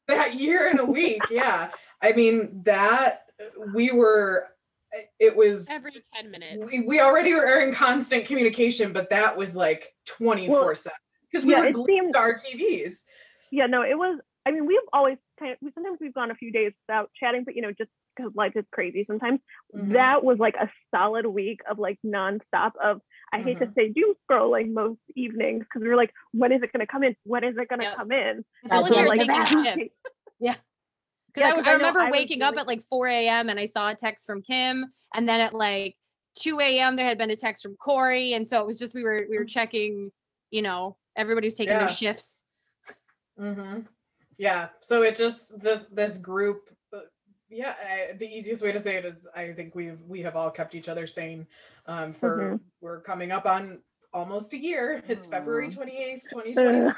[0.08, 1.22] that year and a week.
[1.30, 1.72] Yeah.
[2.02, 3.26] I mean, that
[3.74, 4.48] we were,
[5.20, 5.68] it was.
[5.70, 10.76] every 10 minutes We, we already were in constant communication, but that was like 24
[10.76, 10.96] 7
[11.32, 13.04] because we yeah, were glued seemed- to our TVs.
[13.52, 14.20] Yeah, no, it was.
[14.48, 15.58] I mean, we've always kind of.
[15.62, 18.54] We sometimes we've gone a few days without chatting, but you know, just because life
[18.56, 19.40] is crazy sometimes.
[19.76, 19.94] Mhm.
[19.94, 23.02] That was like a solid week of like nonstop of.
[23.34, 26.72] I hate to say doom scrolling most evenings because we were like, when is it
[26.72, 27.16] going to come in?
[27.24, 27.96] When is it going to Yep.
[27.98, 28.46] come in?
[28.66, 29.78] I felt like Yeah, we were like taking that.
[29.80, 29.96] shifts.
[31.36, 33.50] Because Yeah, I, I remember I waking up at like 4 a.m.
[33.50, 35.98] and I saw a text from Kim, and then at like
[36.40, 36.96] 2 a.m.
[36.96, 39.38] there had been a text from Corey, and so it was just we were we
[39.38, 40.12] were checking,
[40.52, 41.80] you know, everybody's taking Yeah.
[41.80, 42.46] their shifts.
[43.38, 43.82] Mm-hmm.
[44.38, 44.70] Yeah.
[44.80, 46.70] So it just the this group.
[46.94, 47.00] uh,
[47.50, 50.50] Yeah, I, the easiest way to say it is I think we've we have all
[50.50, 51.46] kept each other sane.
[51.86, 53.80] Um, for we're coming up on
[54.16, 55.04] almost a year.
[55.08, 55.72] It's February Aw.
[55.72, 56.90] twenty eighth, twenty twenty.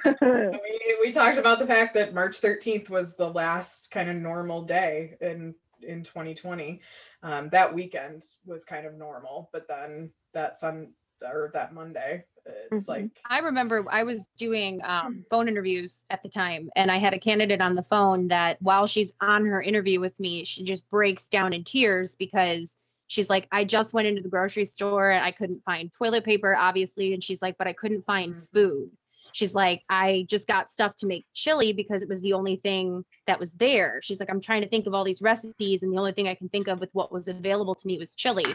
[0.51, 4.61] We, we talked about the fact that March 13th was the last kind of normal
[4.63, 6.79] day in in 2020.
[7.23, 12.23] Um, that weekend was kind of normal, but then that sun or that Monday,
[12.71, 12.87] it's Mhm.
[12.87, 17.13] like I remember I was doing um, phone interviews at the time, and I had
[17.13, 20.87] a candidate on the phone that while she's on her interview with me, she just
[20.91, 22.76] breaks down in tears because
[23.07, 26.55] she's like, I just went into the grocery store and I couldn't find toilet paper,
[26.55, 27.13] obviously.
[27.13, 28.51] And she's like, but I couldn't find Mhm.
[28.51, 28.91] food.
[29.33, 33.05] She's like, I just got stuff to make chili because it was the only thing
[33.27, 33.99] that was there.
[34.01, 36.33] She's like, I'm trying to think of all these recipes, and the only thing I
[36.33, 38.45] can think of with what was available to me was chili.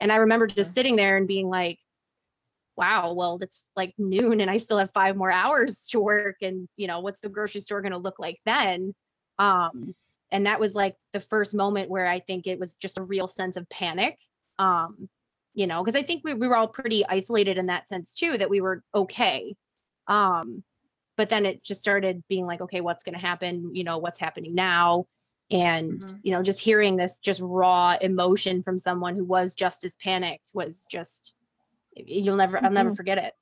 [0.00, 1.78] And I remember just sitting there and being like,
[2.76, 6.36] wow, well, it's like noon and I still have five more hours to work.
[6.42, 8.94] And, you know, what's the grocery store going to look like then?
[9.38, 9.94] Um,
[10.30, 13.28] and that was like the first moment where I think it was just a real
[13.28, 14.20] sense of panic.
[14.58, 15.08] Um,
[15.54, 18.38] you know, because I think we, we were all pretty isolated in that sense too,
[18.38, 19.56] that we were okay.
[20.06, 20.64] Um,
[21.16, 23.74] but then it just started being like, okay, what's going to happen?
[23.74, 25.06] You know, what's happening now?
[25.50, 26.20] and Mhm.
[26.22, 30.50] you know just hearing this just raw emotion from someone who was just as panicked
[30.52, 31.36] was just,
[31.96, 32.96] you'll never i'll never Mhm.
[32.96, 33.34] forget it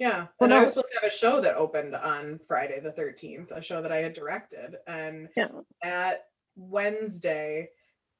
[0.00, 0.28] Yeah.
[0.38, 3.50] Well, And I was supposed to have a show that opened on Friday the 13th,
[3.52, 4.76] a show that I had directed.
[4.86, 5.48] And Yeah.
[5.82, 6.24] at
[6.56, 7.68] Wednesday,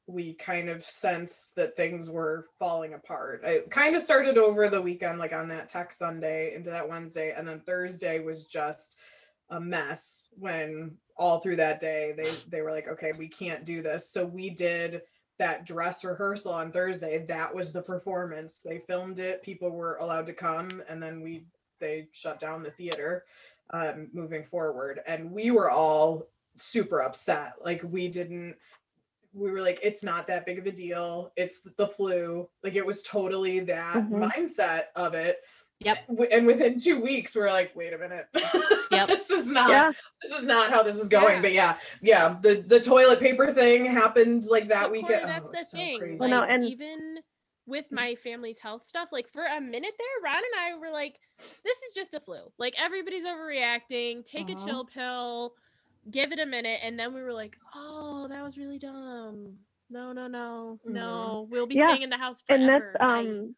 [0.06, 3.44] we kind of sensed that things were falling apart.
[3.44, 7.32] It kind of started over the weekend, like on that tech Sunday into that Wednesday.
[7.32, 8.98] And then Thursday was just
[9.48, 13.80] a mess when all through that day they they were like, okay, we can't do
[13.80, 14.10] this.
[14.10, 15.00] So we did
[15.38, 17.24] that dress rehearsal on Thursday.
[17.26, 18.58] That was the performance.
[18.58, 21.46] They filmed it, people were allowed to come, and then we
[21.80, 23.24] they shut down the theater
[23.72, 25.00] um, moving forward.
[25.06, 27.54] And we were all super upset.
[27.64, 28.56] Like we didn't
[29.32, 31.32] we were like, it's not that big of a deal.
[31.36, 32.48] It's the flu.
[32.64, 34.10] Like it was totally that Mhm.
[34.32, 35.36] mindset of it.
[35.78, 35.98] Yep.
[36.32, 38.26] And within two weeks, we're like, wait a minute.
[38.90, 39.06] Yep.
[39.06, 39.92] this is not Yeah.
[40.20, 41.36] this is not how this is going.
[41.36, 41.40] Yeah.
[41.42, 42.36] But yeah, yeah.
[42.42, 45.22] The the toilet paper thing happened like that But weekend.
[45.22, 45.98] Corey, Oh, that's the so thing.
[46.00, 46.16] crazy.
[46.18, 47.18] Well, no, and- even
[47.70, 51.18] with my family's health stuff, like for a minute there, Ron and I were like,
[51.64, 52.52] "This is just the flu.
[52.58, 54.24] Like everybody's overreacting.
[54.26, 54.54] Take Uh-huh.
[54.54, 55.54] a chill pill.
[56.10, 59.58] Give it a minute." And then we were like, "Oh, that was really dumb.
[59.90, 60.92] No, no, no, Mhm.
[60.94, 61.48] no.
[61.50, 63.56] We'll be Yeah, staying in the house forever." and that's um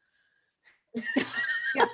[1.75, 1.87] yeah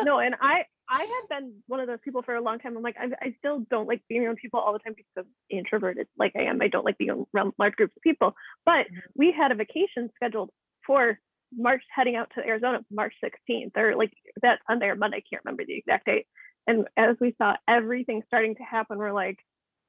[0.00, 2.82] no and i i have been one of those people for a long time i'm
[2.82, 6.06] like i, I still don't like being around people all the time because i'm introverted
[6.18, 9.16] like i am i don't like being around large groups of people but Mhm.
[9.16, 10.50] we had a vacation scheduled
[10.86, 11.18] for
[11.54, 15.44] march heading out to arizona march 16th or like that sunday or monday i can't
[15.44, 16.26] remember the exact date
[16.66, 19.38] and as we saw everything starting to happen we're like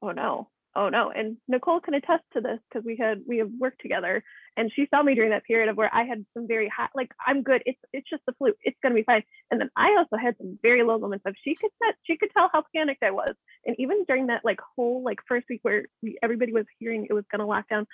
[0.02, 3.50] oh no oh no and nicole can attest to this because we had we have
[3.60, 4.24] worked together
[4.58, 7.12] and she saw me during that period of where I had some very high, like
[7.26, 7.62] I'm good.
[7.68, 8.54] It's it's just the flu.
[8.64, 9.22] It's gonna be fine.
[9.52, 12.32] And then I also had some very low moments of she could set, she could
[12.36, 13.36] tell how panicked I was.
[13.68, 17.14] And even during that like whole like first week where we, everybody was hearing it
[17.14, 17.86] was gonna lock down,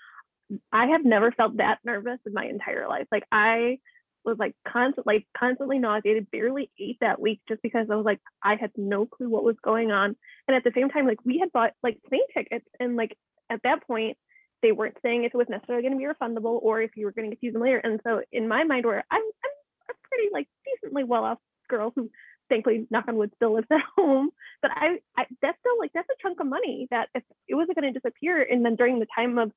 [0.71, 3.07] I have never felt that nervous in my entire life.
[3.11, 3.79] Like I
[4.25, 8.19] was like constant like constantly nauseated, barely ate that week just because I was like
[8.41, 10.15] I had no clue what was going on.
[10.47, 13.17] And at the same time, like we had bought like plane tickets and like
[13.49, 14.17] at that point
[14.61, 17.11] they weren't saying if it was necessarily going to be refundable or if you were
[17.11, 17.77] going to get use them later.
[17.77, 21.37] And so in my mind, where I'm, I'm a pretty like decently well off
[21.69, 22.09] girl who
[22.49, 24.29] thankfully knock on wood still lives at home,
[24.61, 27.77] but I, I that's still like that's a chunk of money that if it wasn't
[27.77, 29.51] going to disappear and then during the time of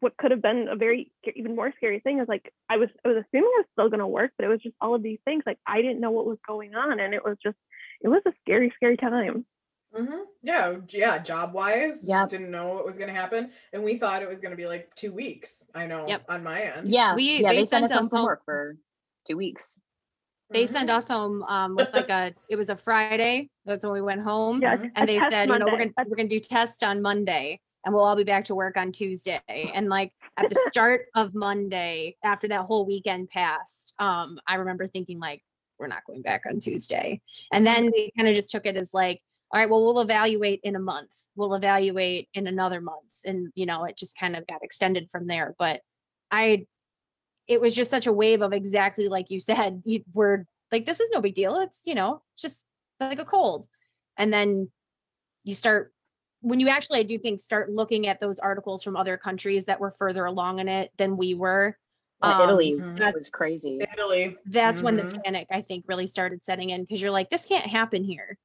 [0.00, 3.08] what could have been a very even more scary thing is like I was I
[3.08, 5.18] was assuming it was still going to work, but it was just all of these
[5.24, 7.56] things like I didn't know what was going on and it was just
[8.00, 9.44] it was a scary scary time.
[9.96, 10.18] Mm-hmm.
[10.42, 11.18] Yeah, yeah.
[11.22, 14.54] Job wise, yeah, didn't know what was gonna happen, and we thought it was gonna
[14.56, 15.64] be like two weeks.
[15.74, 16.24] I know Yep.
[16.28, 16.88] on my end.
[16.88, 18.76] Yeah, We- yeah, they they, sent sent us home from work for
[19.24, 19.80] two weeks.
[20.50, 20.68] they Mhm.
[20.68, 24.22] sent us home um with like a it was a friday that's when we went
[24.22, 24.92] home Yeah, Mhm.
[24.94, 27.94] and they test said you know we're gonna we're gonna do tests on monday and
[27.94, 29.40] we'll all be back to work on tuesday.
[29.48, 34.86] And like at the start of monday after that whole weekend passed um i remember
[34.86, 35.42] thinking like
[35.78, 37.20] we're not going back on tuesday.
[37.52, 40.60] And then they kind of just took it as like all right well we'll evaluate
[40.62, 41.12] in a month.
[41.36, 43.12] We'll evaluate in another month.
[43.24, 45.54] And you know it just kind of got extended from there.
[45.58, 45.80] But
[46.30, 46.66] i
[47.46, 51.00] it was just such a wave of exactly like you said you were like this
[51.00, 51.60] is no big deal.
[51.60, 52.66] It's you know it's just
[53.00, 53.66] like a cold.
[54.16, 54.70] And then
[55.44, 55.92] you start
[56.40, 59.80] when you actually i do think start looking at those articles from other countries that
[59.80, 61.76] were further along in it than we were
[62.20, 63.78] um, Italy that was crazy.
[63.92, 64.36] Italy.
[64.46, 65.22] that's when the Mhm.
[65.24, 68.36] panic i think really started setting in because you're like this can't happen here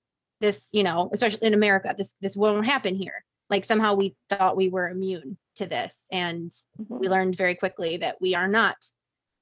[0.41, 4.56] this you know especially in america this this won't happen here like somehow we thought
[4.58, 6.99] we were immune to this and Mhm.
[6.99, 8.77] we learned very quickly that we are not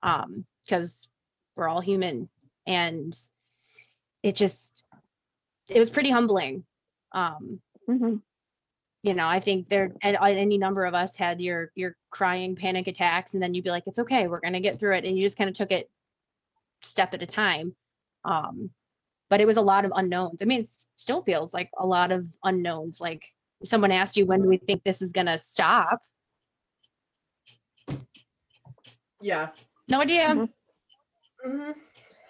[0.04, 1.10] um because
[1.56, 2.30] we're all human
[2.68, 3.14] and
[4.24, 4.86] it just
[5.70, 6.64] it was pretty humbling
[7.14, 8.22] um Mhm.
[9.04, 12.56] You know i think there and uh, any number of us had your your crying
[12.56, 15.06] panic attacks and then you'd be like it's okay we're going to get through it
[15.06, 15.90] and you just kind of took it
[16.82, 17.76] step at a time
[18.26, 18.70] um
[19.30, 22.12] but it was a lot of unknowns i mean it still feels like a lot
[22.12, 23.26] of unknowns like
[23.64, 26.02] someone asked you when do we think this is going to stop
[29.22, 29.50] Yeah.
[29.88, 30.50] no idea Mhm.
[31.44, 31.72] hmm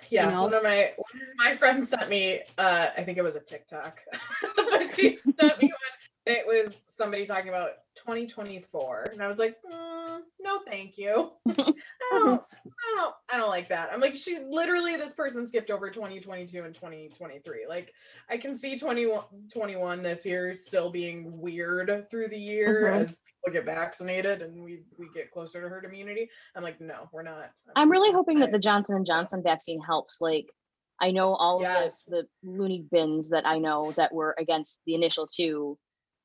[0.09, 0.43] Yeah, know?
[0.43, 2.41] one of my one of my friends sent me.
[2.57, 4.01] Uh, I think it was a TikTok,
[4.57, 6.00] but she sent me one.
[6.25, 11.31] It was somebody talking about 2024, and I was like, "Mm, no, thank you.
[11.49, 13.89] I don't, I don't, I don't like that.
[13.91, 17.65] I'm like, she literally, this person skipped over 2022 and 2023.
[17.67, 17.93] Like,
[18.29, 23.01] I can see 21, 21 this year still being weird through the year Mhm.
[23.01, 26.29] as people get vaccinated and we we get closer to herd immunity.
[26.55, 27.51] I'm like, no, we're not.
[27.75, 30.21] I'm really hoping that the Johnson and Johnson vaccine helps.
[30.21, 30.53] Like,
[30.99, 32.03] I know all Yes.
[32.05, 35.79] of the, the loony bins that I know that were against the initial two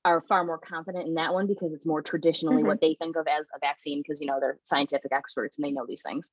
[0.07, 2.66] are far more confident in that one because it's more traditionally Mhm.
[2.66, 5.73] what they think of as a vaccine because you know they're scientific experts and they
[5.73, 6.31] know these things.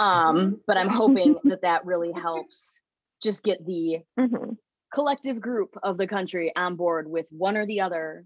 [0.00, 2.82] Um, but I'm hoping that that really helps
[3.22, 4.58] just get the Mhm.
[4.92, 8.24] collective group of the country on board with one or the other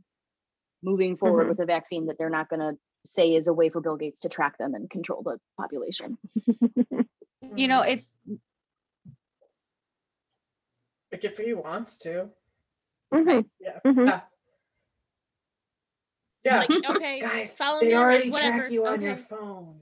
[0.82, 1.48] moving forward Mhm.
[1.50, 4.20] with a vaccine that they're not going to say is a way for Bill Gates
[4.20, 6.18] to track them and control the population.
[7.56, 8.16] You know, it's
[11.10, 12.30] like if he wants to.
[13.12, 13.50] Mhm.
[13.58, 13.80] Yeah.
[13.84, 14.06] Mhm.
[14.06, 14.20] Yeah.
[16.44, 16.58] Yeah.
[16.58, 19.80] Like, okay, Guys, follow they me around, already whatever, track you on your phone.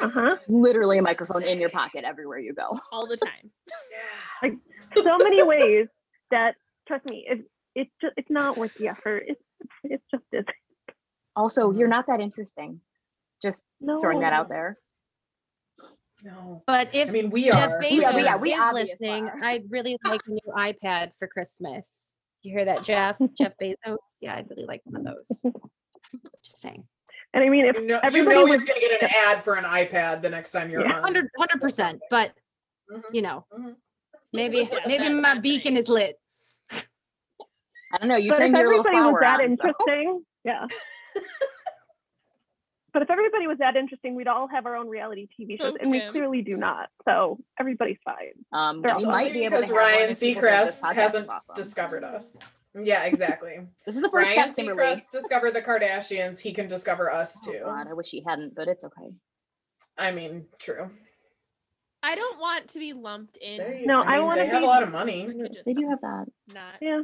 [0.00, 0.36] Uh-huh.
[0.48, 2.78] Literally a microphone in your pocket everywhere you go.
[2.92, 3.50] all the time.
[3.90, 4.48] Yeah.
[4.48, 4.58] Like
[5.04, 5.88] so many ways
[6.30, 6.54] that
[6.86, 7.44] trust me, it
[7.74, 9.24] it's just it's not worth the effort.
[9.26, 9.42] It's
[9.84, 10.44] it's just is
[11.36, 11.90] Also, you're Mhm.
[11.90, 12.80] not that interesting.
[13.42, 14.78] Just no throwing that out there.
[16.24, 16.64] No.
[16.66, 17.80] but if I mean, we Jeff are.
[17.80, 19.38] Bezos Yeah, we- yeah, we is listening, are.
[19.44, 22.18] I'd really like a new iPad for Christmas.
[22.42, 23.18] You hear that, Jeff?
[23.36, 23.96] Jeff Bezos?
[24.20, 25.42] Yeah, I'd really like one of those.
[26.42, 26.84] Just saying.
[27.34, 29.44] And I mean if You know, you everybody know was you're gonna get an ad
[29.44, 30.96] for an iPad the next time you're Yeah.
[31.00, 31.02] on.
[31.02, 32.00] 100 percent.
[32.10, 32.32] But
[32.90, 33.02] Mhm.
[33.12, 33.76] you know, Mhm.
[34.32, 36.16] maybe maybe my beacon is lit.
[36.72, 38.16] I don't know.
[38.16, 39.56] You but if turned your little everybody was that on.
[39.56, 40.66] so- interesting, yeah.
[42.92, 45.90] but if everybody was that interesting, we'd all have our own reality TV shows, and
[45.90, 46.88] we clearly do not.
[47.06, 48.32] So everybody's fine.
[48.52, 50.80] Um, They're we might be able to because have one Ryan if people think this
[50.82, 51.54] Seacrest hasn't awesome.
[51.54, 52.36] discovered us.
[52.74, 53.58] Yeah, exactly.
[53.86, 54.94] This is the first Ryan step, Kimberly.
[54.96, 56.38] Seacrest discovered the Kardashians.
[56.40, 57.60] He can discover us Oh, too.
[57.64, 59.10] God, I wish he hadn't, but it's okay.
[59.96, 60.90] I mean, true.
[62.02, 63.58] I don't want to be lumped in.
[63.58, 65.26] They, No, I mean, wanna They have be- a lot of money.
[65.26, 66.26] We could just They do have that.
[66.54, 66.74] not.
[66.80, 67.00] Yeah.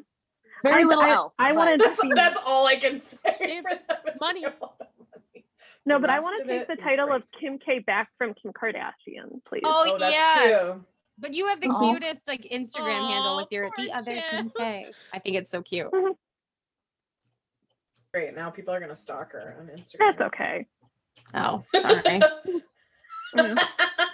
[0.63, 1.35] Very I- little I- else.
[1.39, 3.37] I but- wanted- That's, be- that's all I can say.
[3.41, 3.75] They for
[4.05, 4.41] them money.
[4.43, 5.45] they have a lot of money.
[5.87, 7.25] No, but I want to take the is title of.
[7.41, 9.63] Kim K back from Kim Kardashian, please.
[9.65, 10.61] Oh, Oh, that's yeah.
[10.73, 10.85] true.
[11.19, 11.93] But you have the Aw.
[11.93, 14.25] cutest like Instagram handle with your the other Kim.
[14.31, 14.93] Kim K.
[15.13, 15.89] I think it's so cute.
[18.13, 18.35] Great.
[18.35, 19.99] Now people are gonna stalk her on Instagram.
[19.99, 20.67] That's okay.
[21.35, 22.23] Oh, sorry.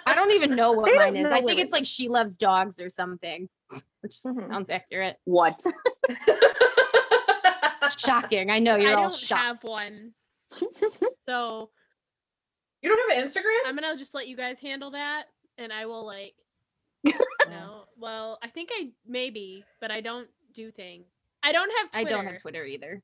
[0.05, 1.25] I don't even know what They mine is.
[1.25, 3.47] I think it's like she loves dogs or something,
[4.01, 4.47] which Mhm.
[4.49, 5.17] sounds accurate.
[5.25, 5.61] What?
[7.97, 8.49] Shocking.
[8.49, 9.41] I know you're I all don't shocked.
[9.41, 10.11] have one.
[11.27, 11.69] So
[12.81, 13.59] you don't have an Instagram?
[13.67, 15.25] I'm gonna just let you guys handle that,
[15.57, 16.33] and I will like.
[17.49, 21.05] No, well, I think I maybe, but I don't do things.
[21.43, 21.89] I don't have.
[21.93, 23.01] I don't have Twitter either.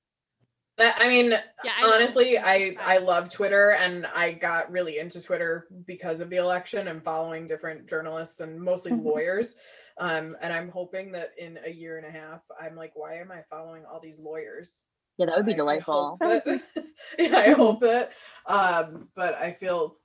[0.77, 5.21] That, I mean, Yeah, I honestly, I I love Twitter, and I got really into
[5.21, 9.55] Twitter because of the election and following different journalists and mostly lawyers.
[9.99, 13.31] Um, and I'm hoping that in a year and a half, I'm like, why am
[13.31, 14.85] I following all these lawyers?
[15.17, 16.17] Yeah, that would be I- I delightful.
[16.21, 16.61] hope that-
[17.17, 18.11] yeah, I hope that.
[18.45, 19.95] Um, but I feel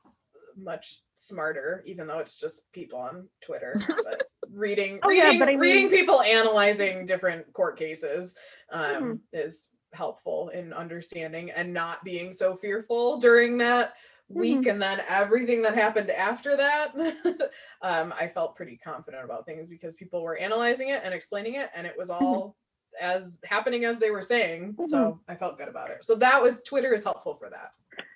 [0.57, 3.75] much smarter, even though it's just people on Twitter.
[4.05, 8.35] But reading, Oh, yeah, reading, but I reading people analyzing different court cases
[8.71, 9.19] um, Mhm.
[9.33, 13.95] is helpful in understanding and not being so fearful during that
[14.29, 14.71] week Mhm.
[14.71, 16.95] and then everything that happened after that
[17.83, 21.69] um, i felt pretty confident about things because people were analyzing it and explaining it
[21.75, 22.57] and it was all
[22.99, 26.62] as happening as they were saying so i felt good about it so that was
[26.62, 27.73] twitter is helpful for that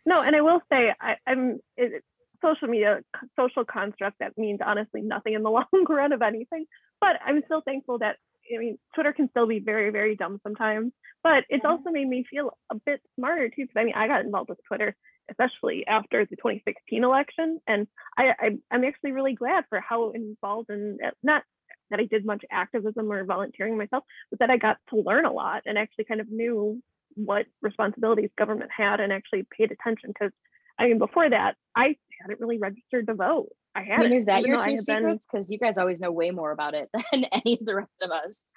[0.06, 2.02] No, and I will say I, I'm it,
[2.42, 3.00] social media
[3.38, 6.66] social construct that means honestly nothing in the long run of anything.
[7.00, 8.16] But I'm still thankful that
[8.54, 11.70] I mean Twitter can still be very very dumb sometimes, but it's Mhm.
[11.70, 13.62] also made me feel a bit smarter too.
[13.64, 14.96] Because I mean I got involved with Twitter
[15.28, 20.70] especially after the 2016 election, and I, I I'm actually really glad for how involved
[20.70, 21.42] in not
[21.90, 25.32] that I did much activism or volunteering myself, but that I got to learn a
[25.32, 26.80] lot and actually kind of knew
[27.14, 30.32] what responsibilities government had and actually paid attention because
[30.78, 33.48] I mean before that I hadn't really registered to vote.
[33.74, 35.26] I I had mean, is that your I two secrets?
[35.30, 38.10] Because you guys always know way more about it than any of the rest of
[38.10, 38.54] us.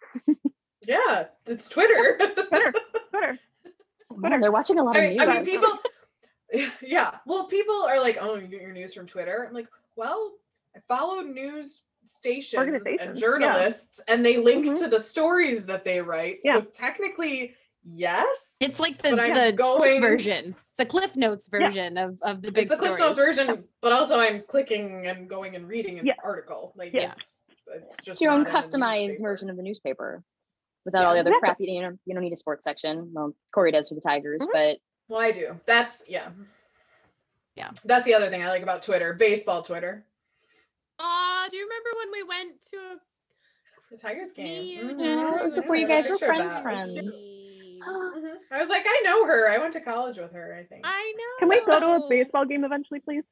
[0.82, 2.74] yeah it's twitter Twitter,
[3.12, 3.40] Twitter.
[4.16, 5.20] Man, they're watching a lot of news.
[5.20, 5.70] I mean, people.
[6.82, 10.34] Yeah, well, people are like, "Oh, you get your news from Twitter." I'm like, "Well,
[10.76, 13.28] I follow news stations and Organizations, yeah.
[13.28, 14.80] journalists, and they link Mhm.
[14.80, 16.56] to the stories that they write." Yeah.
[16.56, 17.54] So technically,
[17.84, 20.56] yes, It's like the, the going- quick version.
[20.70, 21.60] It's the Cliff Notes Yeah.
[21.60, 23.00] version of, of the big it's the Cliff.
[23.00, 26.14] Notes version, but also I'm clicking and going and reading an Yeah.
[26.24, 26.74] article.
[26.76, 27.14] Like, Yeah.
[27.18, 30.24] it's, it's just it's your own not in the customized version of the newspaper
[30.86, 31.66] without all the other Exactly.
[31.68, 31.74] crap.
[31.76, 33.12] You know, you don't need a sports section.
[33.14, 34.52] Well, Corey does for the Tigers, Mhm.
[34.54, 34.78] but
[35.08, 35.60] Well, I do.
[35.66, 36.30] That's yeah.
[37.56, 37.72] Yeah.
[37.84, 39.14] That's the other thing I like about Twitter.
[39.14, 40.06] Baseball Twitter.
[41.00, 43.00] Aw, do you remember when we went to a
[43.92, 44.46] The Tigers game.
[44.46, 45.00] Me, you, Mhm.
[45.00, 46.42] Jennifer, that was before you guys were Picture friends.
[46.42, 47.32] It was friends.
[47.80, 47.94] Yay.
[48.20, 48.36] Mhm.
[48.52, 49.50] I was like, I know her.
[49.50, 50.82] I went to college with her, I think.
[50.86, 51.40] I know.
[51.40, 53.24] Can we go to a baseball game eventually, please?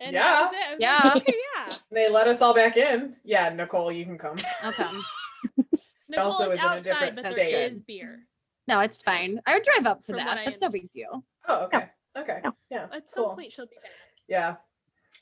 [0.00, 0.22] And Yeah.
[0.22, 0.64] that was it.
[0.64, 1.10] I was Yeah.
[1.14, 1.74] like, okay, yeah.
[1.90, 3.16] They let us all back in.
[3.24, 4.36] Yeah, Nicole, you can come.
[4.62, 5.04] I'll come.
[6.08, 7.54] Nicole, Also it's is in a different but state.
[7.72, 8.20] is beer.
[8.66, 9.40] No, it's fine.
[9.46, 10.38] I would drive up for From that.
[10.38, 11.24] I That's no big deal.
[11.48, 11.86] Oh, okay.
[12.16, 12.40] Okay.
[12.44, 12.54] No.
[12.70, 12.84] Yeah.
[12.92, 13.34] At some cool.
[13.34, 13.92] point, she'll be back.
[14.28, 14.56] Yeah.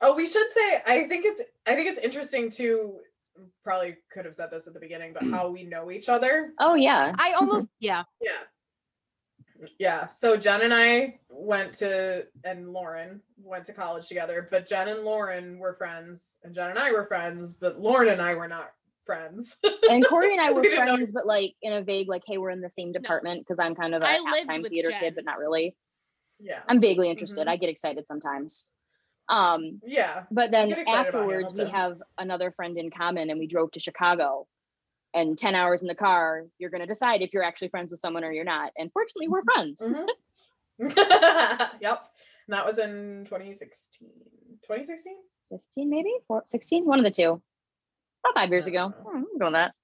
[0.01, 2.99] Oh, we should say I think it's I think it's interesting to
[3.63, 6.53] probably could have said this at the beginning, but how we know each other.
[6.59, 7.15] Oh yeah.
[7.19, 8.03] I almost yeah.
[8.21, 8.31] Yeah.
[9.79, 10.09] Yeah.
[10.09, 15.01] So Jen and I went to and Lauren went to college together, but Jen and
[15.05, 18.71] Lauren were friends, and Jen and I were friends, but Lauren and I were not
[19.05, 19.57] friends.
[19.89, 22.23] And Corey and I were We didn't know- friends, but like in a vague, like,
[22.27, 25.01] hey, we're in the same department because I'm kind of a half-time theater Jen.
[25.01, 25.77] kid, but not really.
[26.41, 26.61] yeah.
[26.69, 27.47] I'm vaguely interested.
[27.47, 27.51] Mhm.
[27.51, 28.67] I get excited sometimes.
[29.29, 30.25] Um, Yeah.
[30.31, 33.71] but then get excited about afterwards we have another friend in common and we drove
[33.73, 34.47] to Chicago.
[35.17, 38.23] And 10 hours in the car, you're gonna decide if you're actually friends with someone
[38.23, 38.71] or you're not.
[38.77, 39.83] And fortunately, we're friends.
[39.83, 40.07] Mhm.
[41.81, 42.03] yep.
[42.47, 44.09] And that was in 2016.
[44.63, 45.17] 2016?
[45.51, 46.13] 15 maybe?
[46.29, 46.85] Four, 16?
[46.85, 47.41] One of the two.
[48.25, 48.87] About five years ago.
[48.87, 49.75] Uh, Hmm, I'm doing that.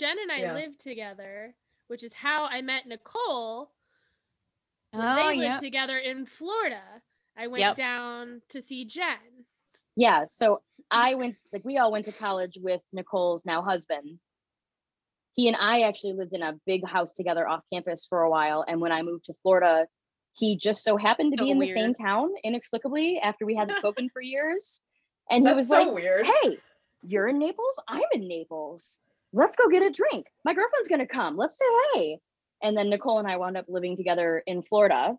[0.00, 0.54] Jen and I Yeah.
[0.54, 1.54] lived together,
[1.86, 3.70] which is how I met Nicole.
[4.92, 5.56] Oh they lived yeah.
[5.58, 6.82] together in Florida.
[7.36, 7.76] I went Yep.
[7.76, 9.46] down to see Jen.
[9.94, 10.24] Yeah.
[10.24, 14.18] So I went, like, we all went to college with Nicole's now husband.
[15.34, 18.64] He and I actually lived in a big house together off campus for a while.
[18.66, 19.86] And when I moved to Florida,
[20.34, 23.76] he just so happened to So be in the same town inexplicably after we hadn't
[23.78, 24.82] spoken for years.
[25.30, 26.26] And he was so like, weird.
[26.26, 26.58] hey,
[27.02, 27.80] you're in Naples?
[27.88, 29.00] I'm in Naples.
[29.32, 30.26] Let's go get a drink.
[30.44, 31.36] My girlfriend's going to come.
[31.36, 31.64] Let's say
[31.94, 32.18] hey.
[32.62, 35.16] And then Nicole and I wound up living together in Florida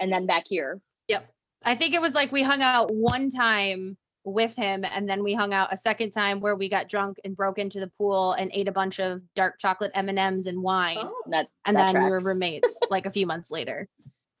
[0.00, 0.80] and then back here.
[1.08, 1.28] Yep.
[1.64, 5.32] I think it was like we hung out one time with him and then we
[5.32, 8.50] hung out a second time where we got drunk and broke into the pool and
[8.52, 10.98] ate a bunch of dark chocolate M&Ms and wine.
[11.00, 11.14] Oh.
[11.30, 13.88] That, and that then we were roommates like a few months later.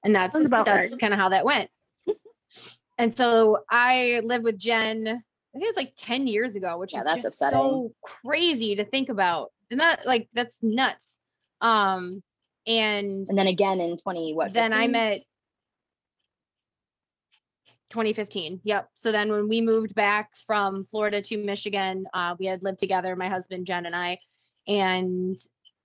[0.04, 1.00] And that's Sounds that's right.
[1.00, 1.70] kind of how that went.
[2.98, 5.12] and so I lived with Jen, I
[5.58, 7.58] think it was like 10 years ago, which Yeah, is that's just upsetting.
[7.58, 9.50] so crazy to think about.
[9.70, 11.20] And that like that's nuts.
[11.60, 12.22] Um
[12.66, 14.52] and And then again in 20, what?
[14.52, 15.22] then I met
[17.90, 18.60] 2015.
[18.64, 18.88] Yep.
[18.94, 23.14] So then when we moved back from Florida to Michigan, uh, we had lived together,
[23.16, 24.18] my husband Jen and I,
[24.66, 25.36] and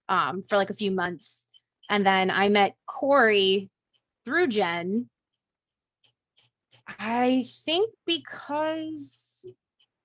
[0.07, 1.47] um, for like a few months.
[1.89, 3.69] And then I met Corey
[4.23, 5.09] through Jen.
[6.99, 9.45] I think because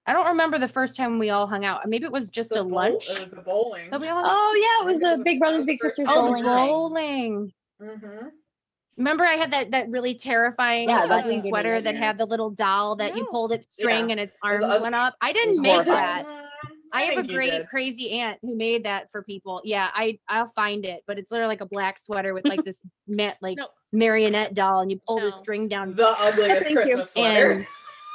[0.06, 1.86] I don't remember the first time we all hung out.
[1.86, 3.90] Maybe it was just The a bowl- lunch It was the bowling.
[3.90, 4.22] that we all.
[4.24, 6.06] Oh yeah, it was think it was the Big Brothers Big Sisters.
[6.08, 6.66] Oh, the bowling night.
[6.66, 7.52] bowling.
[7.82, 8.26] Mm-hmm.
[9.00, 12.50] Remember I had that that really terrifying Yeah, ugly gave sweater that had the little
[12.50, 14.12] doll that you pulled its string Yeah.
[14.12, 14.80] and its It arms ugly.
[14.82, 15.14] went up.
[15.22, 16.26] I didn't make horrifying.
[16.26, 16.46] that.
[16.92, 19.62] I have a great crazy aunt who made that for people.
[19.64, 22.84] Yeah, I I'll find it, but it's literally like a black sweater with like this
[23.08, 23.68] ma- like No.
[23.92, 25.94] marionette doll, and you pull the string down.
[25.94, 26.76] The ugliest Thank you.
[26.76, 27.66] Christmas sweater.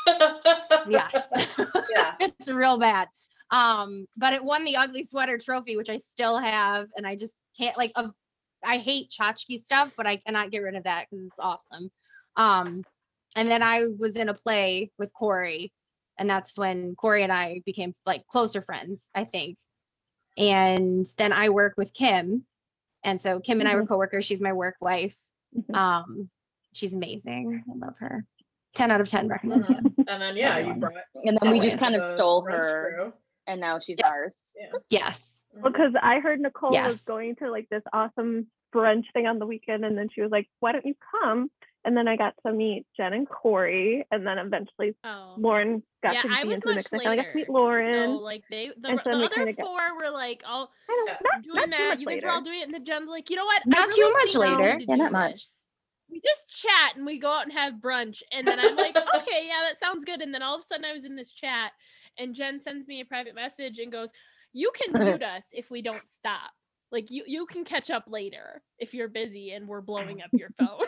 [0.87, 1.31] yes,
[1.95, 2.13] yeah.
[2.19, 3.07] it's real bad.
[3.49, 7.39] Um, but it won the ugly sweater trophy, which I still have, and I just
[7.57, 7.91] can't like.
[7.95, 8.11] Of,
[8.65, 11.89] I hate tchotchke stuff, but I cannot get rid of that because it's awesome.
[12.35, 12.83] Um,
[13.35, 15.71] and then I was in a play with Corey,
[16.17, 19.57] and that's when Corey and I became like closer friends, I think.
[20.37, 22.45] And then I work with Kim,
[23.03, 24.25] and so Kim and I were coworkers.
[24.25, 25.15] She's my work wife.
[25.55, 25.75] Mhm.
[25.75, 26.29] Um,
[26.73, 27.63] she's amazing.
[27.69, 28.25] I love her.
[28.73, 29.29] Ten out of ten.
[29.29, 29.77] Recommend Kim.
[29.83, 30.05] Mhm.
[30.07, 30.93] And then yeah, you brought
[31.23, 33.13] And then we just kind of stole her crew.
[33.47, 34.07] and now she's Yep.
[34.11, 34.53] ours.
[34.59, 34.71] Yeah.
[34.89, 35.44] Yes.
[35.55, 36.87] Well, because I heard Nicole Yes.
[36.87, 40.31] was going to like this awesome brunch thing on the weekend, and then she was
[40.31, 41.49] like, "Why don't you come?"
[41.85, 45.35] And then I got to meet Jen and Corey, and then eventually Oh.
[45.37, 46.91] Lauren got yeah, to be I was into the much mix.
[46.93, 47.49] and I finally got to meet.
[47.49, 48.05] Lauren.
[48.15, 51.55] So like they the, And the other kinda got- four were like all don't, doing
[51.55, 51.99] not that.
[51.99, 52.27] You guys later.
[52.27, 53.61] were all doing it, and then Jen's like, you know what?
[53.65, 54.75] I Not too much later.
[54.77, 55.33] need to Yeah, not much.
[55.33, 55.49] this.
[56.09, 59.47] We just chat and we go out and have brunch, and then I'm like, okay,
[59.47, 60.21] yeah, that sounds good.
[60.21, 61.71] And then all of a sudden, I was in this chat,
[62.19, 64.11] and Jen sends me a private message and goes,
[64.55, 66.51] "You can mute us if we don't stop.
[66.91, 70.49] Like you, you can catch up later if you're busy and we're blowing up your
[70.57, 70.79] phone."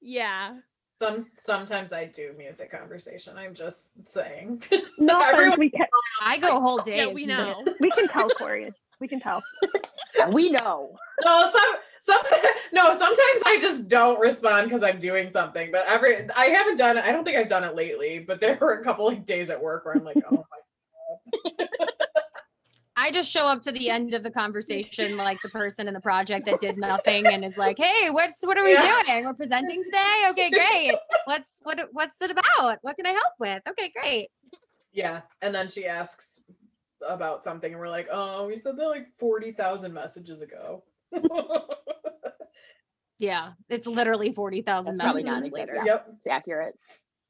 [0.00, 0.54] yeah,
[1.00, 3.36] Some sometimes I do mute the conversation.
[3.38, 4.62] I'm just saying.
[4.98, 5.86] No Everyone- we can
[6.22, 6.96] I go a whole day.
[7.06, 7.62] yeah, we know.
[7.80, 8.72] we can tell Corey.
[8.98, 9.42] We can tell.
[10.32, 10.96] we know.
[11.22, 12.42] no, some sometimes
[12.72, 15.70] no, sometimes I just don't respond because I'm doing something.
[15.70, 17.04] But every I haven't done it.
[17.04, 18.20] I don't think I've done it lately.
[18.20, 20.55] But there were a couple like days at work where I'm like, oh my
[22.98, 26.00] I just show up to the end of the conversation like the person in the
[26.00, 29.02] project that did nothing and is like, "Hey, what's what are we Yeah.
[29.06, 29.24] doing?
[29.26, 30.24] We're presenting today.
[30.30, 30.94] Okay, great.
[31.26, 32.78] What's what what's it about?
[32.82, 33.62] What can I help with?
[33.68, 34.30] Okay, great.
[34.92, 35.22] Yeah.
[35.42, 36.40] And then she asks
[37.06, 40.82] about something, and we're like, oh, we said that like 40,000 messages ago.
[43.18, 45.74] Yeah, it's literally forty thousand That's probably messages not later.
[45.76, 45.84] Yeah.
[45.86, 46.06] Yep.
[46.16, 46.74] It's accurate.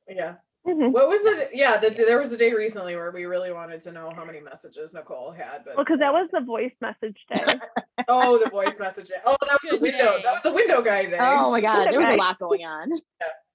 [0.08, 0.34] Yeah.
[0.66, 0.90] Mhm.
[0.92, 1.76] What was the yeah?
[1.76, 4.92] The, there was a day recently where we really wanted to know how many messages
[4.92, 7.44] Nicole had, but Well, because that was the voice message day.
[8.08, 9.08] oh, the voice message.
[9.08, 9.16] day.
[9.24, 10.18] Oh, that was the window.
[10.24, 11.18] That was the window guy day.
[11.20, 12.90] Oh my god, there was a lot going on.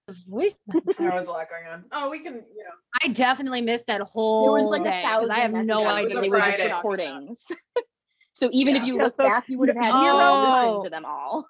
[0.08, 0.56] The voice.
[0.98, 1.84] there was a lot going on.
[1.92, 2.72] Oh, we can, you know,
[3.04, 5.84] I definitely missed that whole There was like day a 'cause thousand I have no
[5.84, 5.86] messages.
[5.86, 7.48] messages, It They were just recordings.
[8.32, 8.82] so even Yeah.
[8.82, 10.40] if you Yeah, look so back, you would have had to Oh.
[10.42, 11.46] listen to them all.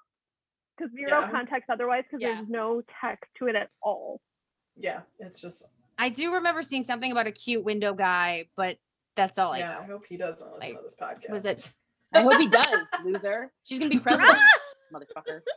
[0.76, 1.30] Because zero Yeah.
[1.30, 2.34] context otherwise, because Yeah.
[2.34, 4.20] there's no text to it at all.
[4.76, 5.64] Yeah, it's just
[5.98, 8.78] I do remember seeing something about a cute window guy, but
[9.16, 9.78] that's all I yeah.
[9.78, 9.92] I know.
[9.94, 11.30] hope he doesn't listen Like, to this podcast.
[11.30, 11.72] Was it?
[12.14, 13.50] I hope he does, loser.
[13.64, 14.38] She's gonna be president,
[14.94, 15.40] motherfucker.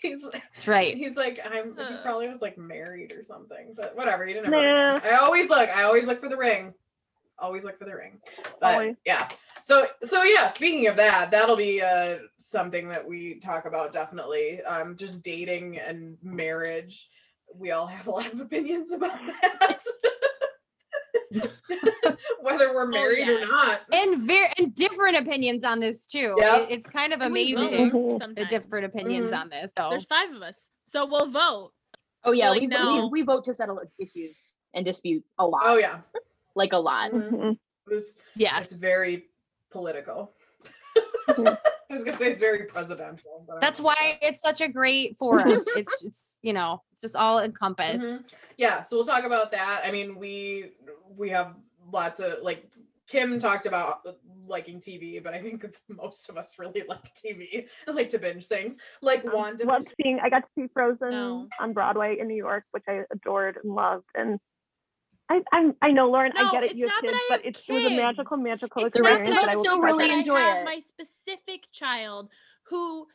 [0.00, 0.94] He's That's right.
[0.94, 1.74] he's like I'm.
[1.76, 4.26] He probably was like married or something, but whatever.
[4.26, 4.50] He didn't.
[4.50, 4.98] Nah.
[5.00, 5.04] Have.
[5.04, 5.70] I always look.
[5.70, 6.74] I always look for the ring.
[7.38, 8.18] Always look for the ring.
[8.60, 8.96] But Always.
[9.06, 9.28] yeah.
[9.62, 10.46] So so yeah.
[10.46, 14.62] Speaking of that, that'll be uh something that we talk about definitely.
[14.64, 17.08] Um, just dating and marriage.
[17.54, 19.80] We all have a lot of opinions about that.
[22.40, 23.42] Whether we're married yeah.
[23.44, 23.80] or not.
[23.92, 26.34] And very and different opinions on this too.
[26.38, 26.62] Yep.
[26.62, 28.18] It- it's kind of amazing Mhm.
[28.18, 28.48] the sometimes.
[28.48, 29.40] different opinions Mhm.
[29.40, 29.72] on this.
[29.76, 31.72] So There's five of us, so we'll vote.
[32.24, 33.06] Oh yeah, Like, we, no.
[33.06, 34.36] we we vote to settle issues
[34.74, 35.62] and disputes a lot.
[35.64, 36.00] Oh yeah.
[36.54, 37.10] like a lot.
[37.12, 37.30] Mhm.
[37.32, 37.58] Mhm.
[37.88, 39.28] It was yeah, it's very
[39.70, 40.32] political.
[41.28, 41.58] Mhm.
[41.90, 43.44] I was gonna say it's very presidential.
[43.46, 45.64] but that's don't know why it's such a great forum.
[45.76, 48.04] it's it's you know it's just all encompassed.
[48.04, 48.22] Mhm.
[48.58, 49.82] Yeah, so we'll talk about that.
[49.84, 50.72] I mean, we
[51.16, 51.56] we have
[51.90, 52.70] lots of like
[53.08, 54.00] Kim talked about
[54.46, 57.66] liking TV, but I think that most of us really like TV.
[57.88, 59.64] I like to binge things, like Wanda.
[59.64, 60.20] Loved seeing.
[60.22, 61.48] I got to see Frozen No.
[61.58, 64.06] on Broadway in New York, which I adored and loved.
[64.14, 64.38] And
[65.30, 66.32] I, I'm, I know, Lauren.
[66.36, 66.76] No, I get it.
[66.76, 69.12] You have kids, I but have it's, it was a magical, magical It's The not
[69.12, 69.40] experience.
[69.40, 70.64] that that I I still really that enjoy it.
[70.64, 72.28] My specific child
[72.64, 73.06] who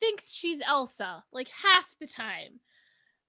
[0.00, 2.60] thinks she's Elsa like half the time.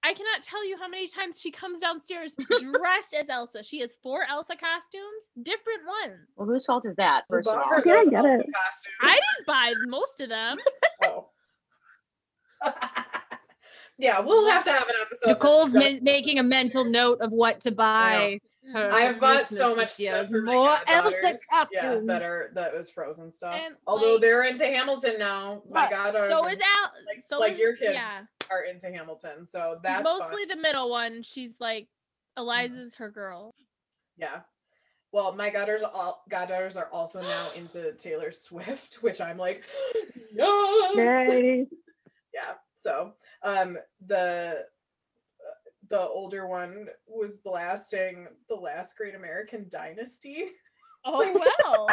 [0.04, 3.62] I cannot tell you how many times she comes downstairs dressed as Elsa.
[3.62, 6.28] She has four Elsa costumes, different ones.
[6.36, 7.24] Well, whose fault is that?
[7.28, 8.46] First of all, her I get Elsa it.
[8.52, 8.96] costumes?
[9.00, 10.56] I didn't buy most of them.
[11.04, 11.28] Oh.
[13.98, 15.28] yeah, we'll have to have an episode.
[15.28, 18.38] Nicole's ma- making a mental note of what to buy.
[18.72, 21.40] Her I have for bought so much this stuff for More Elsa goddaughters.
[21.50, 22.06] Yeah, costumes.
[22.06, 23.54] that are that was Frozen stuff.
[23.54, 25.62] And, Although like- they're into Hamilton now.
[25.68, 26.92] My God, goddaughters So are- is Al.
[27.06, 30.56] like, so like is- your kids Yeah, are into Hamilton, so that's mostly fun.
[30.56, 31.22] the middle one.
[31.22, 31.88] She's like
[32.36, 33.54] Eliza's her girl.
[34.16, 34.40] Yeah.
[35.10, 39.64] Well, my goddaughters all goddaughters are also now into Taylor Swift, which I'm like,
[40.32, 40.94] yes.
[40.96, 41.66] Yay.
[42.34, 42.54] Yeah.
[42.76, 44.64] So, um, the
[45.92, 50.46] the older one was blasting the last Great American Dynasty,
[51.04, 51.88] Oh well.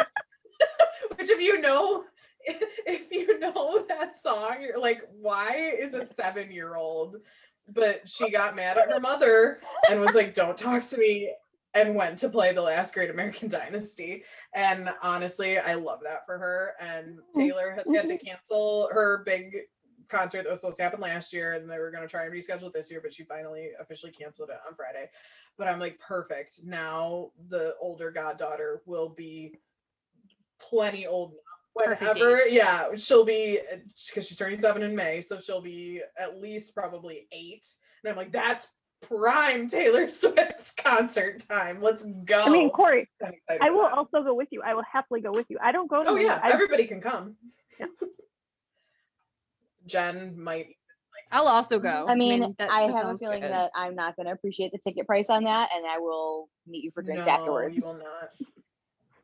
[1.16, 2.04] which if you know,
[2.44, 7.16] if you know that song, you're like, why is a seven year old?
[7.68, 11.32] But she got mad at her mother and was like, "Don't talk to me."
[11.72, 14.24] And went to play the last Great American Dynasty.
[14.56, 16.72] And honestly, I love that for her.
[16.80, 17.40] And mm-hmm.
[17.40, 19.52] Taylor has had to cancel her big
[20.10, 22.32] concert that was supposed to happen last year and they were going to try and
[22.32, 25.08] reschedule it this year, but she finally officially canceled it on Friday.
[25.56, 26.60] But I'm like, perfect.
[26.64, 29.54] Now the older goddaughter will be
[30.60, 31.34] plenty old
[31.72, 33.60] Whenever, yeah, she'll be
[34.08, 37.64] because she's turning seven in May, so she'll be at least probably eight.
[38.02, 38.66] And I'm like, that's
[39.02, 41.80] prime Taylor Swift concert time.
[41.80, 42.40] Let's go.
[42.40, 43.08] I mean, Corey,
[43.60, 44.62] I will also go with you.
[44.62, 45.58] I will happily go with you.
[45.62, 46.10] I don't go to.
[46.10, 47.36] Oh yeah, I, everybody can come.
[47.78, 47.86] Yeah.
[49.86, 50.76] Jen might.
[51.32, 51.86] I'll also mm-hmm.
[51.86, 52.06] go.
[52.08, 53.50] I mean, that- I that have a feeling good.
[53.50, 56.84] that I'm not going to appreciate the ticket price on that, and I will meet
[56.84, 57.78] you for drinks no, afterwards.
[57.78, 58.30] You will not.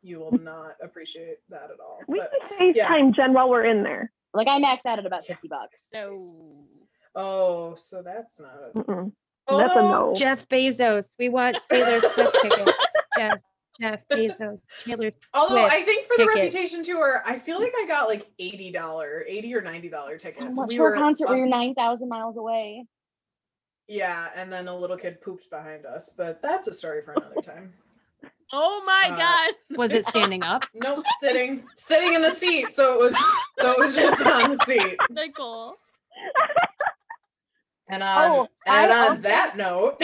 [0.03, 1.99] You will not appreciate that at all.
[2.07, 3.11] we But can FaceTime yeah.
[3.11, 4.13] Jen while we're in there.
[4.35, 5.89] Like I maxed out at about fifty bucks.
[5.95, 6.67] No.
[7.15, 8.55] oh, so that's not.
[8.75, 9.13] A, Mm-mm.
[9.49, 10.15] That's a Oh, no.
[10.15, 11.13] Jeff Bezos.
[11.19, 12.73] We want Taylor Swift tickets.
[13.19, 13.41] Jeff
[13.81, 14.63] Jeff Bezos.
[14.79, 16.55] Taylor Although Swift I think for the tickets.
[16.55, 20.39] Reputation tour, I feel like I got like eighty dollar, eighty or ninety dollar tickets.
[20.39, 22.87] So much We for were a concert where you're nine thousand miles away.
[23.89, 27.41] Yeah, and then a little kid poops behind us, but that's a story for another
[27.43, 27.73] time.
[28.53, 29.55] Oh my Uh, god.
[29.77, 30.63] was it standing up?
[30.75, 32.77] Nope, sitting, sitting in the seat.
[32.77, 33.13] So it was,
[33.59, 34.97] so it was just on the seat.
[35.11, 35.75] Nicole.
[37.89, 40.01] And on, Oh, and I on also- that note,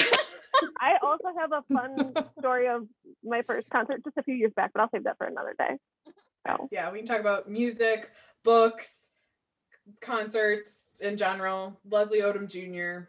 [0.80, 2.86] I also have a fun story of
[3.24, 5.76] my first concert just a few years back, but I'll save that for another day.
[6.46, 8.10] So yeah, we can talk about music,
[8.44, 8.96] books,
[10.00, 11.78] concerts in general.
[11.88, 13.08] Leslie Odom Jr.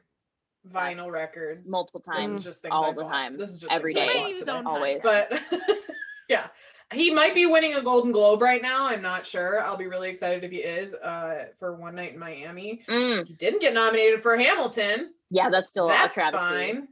[0.71, 1.11] vinyl Yes.
[1.11, 3.11] records, Multiple This is times, just all I the bought.
[3.11, 4.51] time, This is just every day, things I day, bought Use today.
[4.51, 4.99] own always.
[5.01, 5.41] But
[6.29, 6.47] yeah,
[6.91, 8.85] he might be winning a Golden Globe right now.
[8.85, 9.61] I'm not sure.
[9.63, 10.93] I'll be really excited if he is.
[10.93, 15.11] Uh, for One Night in Miami, Mm, he didn't get nominated for Hamilton.
[15.31, 16.37] yeah, that's still a That's travesty.
[16.37, 16.87] fine.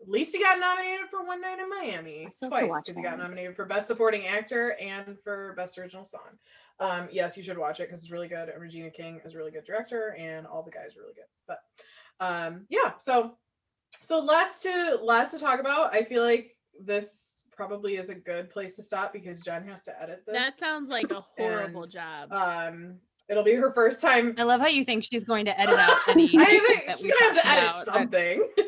[0.00, 2.82] At least he got nominated for One Night in Miami I still have to twice
[2.82, 6.38] because he got nominated for Best Supporting Actor and for Best Original Song.
[6.80, 8.48] Um, yes, you should watch it because it's really good.
[8.48, 11.24] And Regina King is a really good director, and all the guys are really good.
[11.48, 11.58] But
[12.20, 13.32] um, yeah, so
[14.02, 15.94] so lots to lots to talk about.
[15.94, 20.02] I feel like this probably is a good place to stop because Jen has to
[20.02, 20.34] edit this.
[20.34, 22.32] That sounds like a horrible and, job.
[22.32, 22.96] Um,
[23.28, 24.34] it'll be her first time.
[24.38, 26.26] I love how you think she's going to edit out any.
[26.38, 27.84] I think that she's gonna have to edit about.
[27.86, 28.48] Something.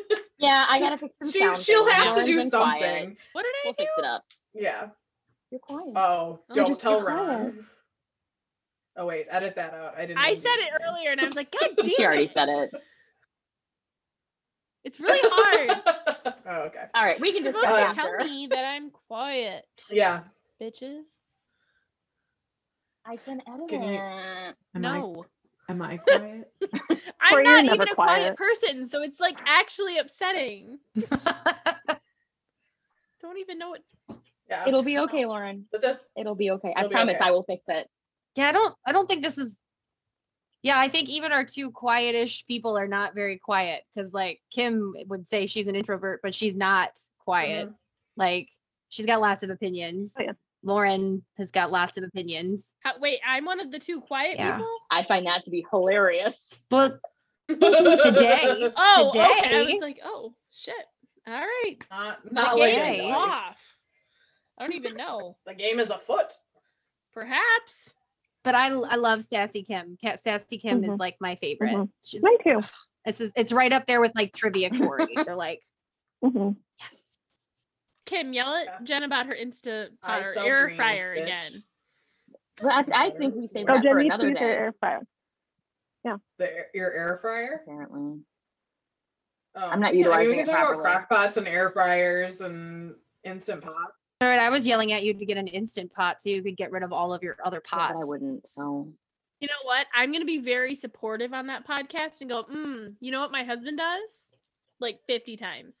[0.41, 1.95] Yeah, I gotta fix some she sound she'll things.
[1.95, 2.81] have to do been quiet.
[2.81, 3.17] something.
[3.33, 3.83] what did I We'll do?
[3.83, 4.23] fix it up.
[4.53, 4.87] Yeah.
[5.51, 5.93] You're quiet.
[5.95, 7.17] Oh, Oh, don't just tell be quiet.
[7.17, 7.65] Ron.
[8.97, 9.95] Oh wait, edit that out.
[9.97, 10.17] I didn't.
[10.17, 10.81] I said it said.
[10.89, 12.71] earlier and I was like, God damn she already said it.
[14.83, 15.81] It's really hard.
[16.47, 16.83] oh, okay.
[16.95, 17.95] All right, we can You're discuss after.
[18.17, 20.21] tell me that I'm quiet, Yeah.
[20.61, 21.05] bitches.
[23.05, 24.55] I can edit Can you- it.
[24.75, 25.25] no.
[25.69, 26.50] am I quiet?
[27.21, 28.37] I'm not even a quiet quiet.
[28.37, 30.79] person, so it's like actually upsetting.
[33.21, 33.81] Don't even know what
[34.51, 34.67] yeah.
[34.67, 35.65] It'll be okay, Lauren.
[35.71, 35.97] But this.
[36.17, 36.73] It'll be okay.
[36.75, 37.25] I It'll be promise okay.
[37.25, 37.87] I will fix it.
[38.35, 38.75] yeah, I don't.
[38.85, 39.57] I don't think this is.
[40.61, 44.93] Yeah, I think even our two quietish people are not very quiet because, like, Kim
[45.07, 47.69] would say she's an introvert, but she's not quiet.
[47.69, 47.75] Mhm.
[48.15, 48.49] Like,
[48.89, 50.13] she's got lots of opinions.
[50.19, 50.33] Oh, yeah.
[50.63, 52.73] Lauren has got lots of opinions.
[52.83, 54.53] how, wait, I'm one of the two quiet Yeah.
[54.55, 54.69] people?
[54.91, 56.61] I find that to be hilarious.
[56.69, 56.99] But
[57.49, 58.71] Today.
[58.77, 59.55] Oh, okay.
[59.55, 60.73] I was like, oh shit.
[61.27, 61.77] All right.
[61.91, 62.91] Not, The game Today.
[62.91, 63.11] is in Today.
[63.11, 63.29] life.
[63.29, 63.57] off.
[64.57, 65.37] I don't even know.
[65.45, 66.31] The game is afoot.
[67.13, 67.93] Perhaps.
[68.43, 69.97] but I I love Sassy Kim.
[70.01, 70.99] Ca- Sassy Kim is Mhm.
[70.99, 71.75] like my favorite.
[71.75, 71.89] Mhm.
[72.03, 72.61] She's Me too.
[73.05, 75.15] this is it's right up there with like trivia Corey.
[75.25, 75.61] They're like
[76.23, 76.51] hmm
[78.11, 78.77] Kim, yell at Yeah.
[78.83, 81.23] Jen about her Insta I or air dreams, fryer bitch.
[81.23, 81.63] again.
[82.61, 84.45] But I, I think we saved Oh, that for Jen needs another to use her
[84.45, 84.51] day.
[84.53, 84.99] air fryer.
[86.37, 87.61] The your air fryer.
[87.63, 88.19] Apparently.
[89.55, 90.83] Oh, I'm not yeah, I mean, utilizing we it can talk about properly.
[90.83, 93.93] crock pots and air fryers and instant pots.
[94.21, 96.57] all right, I was yelling at you to get an instant pot so you could
[96.57, 97.93] get rid of all of your other Yeah, pots.
[97.93, 98.47] but I wouldn't.
[98.47, 98.91] So
[99.39, 99.87] You know what?
[99.93, 103.43] I'm gonna be very supportive on that podcast and go, mm, you know what my
[103.43, 104.09] husband does?
[104.79, 105.73] Like 50 times.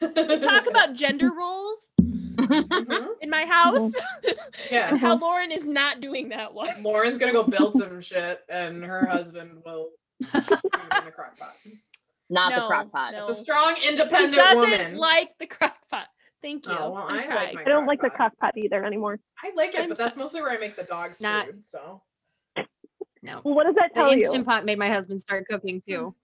[0.42, 3.06] Talk about gender roles Mhm.
[3.20, 3.92] in my house
[4.70, 4.90] Yeah.
[4.90, 6.68] and how Lauren is not doing that one.
[6.82, 9.90] Lauren's gonna go build some shit, and her husband will
[10.20, 11.54] do in the crock pot.
[12.30, 13.12] not the No, crock pot.
[13.12, 13.22] no.
[13.26, 14.96] It's a strong, He independent doesn't woman.
[14.96, 16.06] like the crock pot.
[16.40, 16.72] Thank you.
[16.78, 18.56] Oh, well, I'm like I don't like the Crock-pot.
[18.56, 19.18] either anymore.
[19.42, 21.66] I like it, I'm but so- that's mostly where I make the dog's Not- food.
[21.66, 22.02] So
[23.22, 23.40] no.
[23.44, 24.22] Well, what does that The tell you?
[24.22, 26.14] instant pot made my husband start cooking too.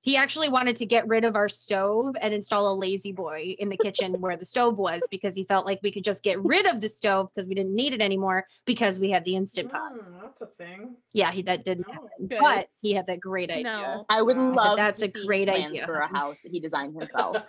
[0.00, 3.68] He actually wanted to get rid of our stove and install a lazy boy in
[3.68, 6.66] the kitchen where the stove was because he felt like we could just get rid
[6.66, 9.92] of the stove because we didn't need it anymore because we had the instant pot.
[9.92, 10.94] Mm, that's a thing.
[11.12, 11.94] Yeah, he that didn't No.
[11.94, 12.26] happen.
[12.28, 12.38] Good.
[12.38, 13.64] But he had that great idea.
[13.64, 14.06] No.
[14.08, 14.42] I would Wow.
[14.42, 16.60] I said, love "That's to a see great plans idea." for a house that he
[16.60, 17.36] designed himself.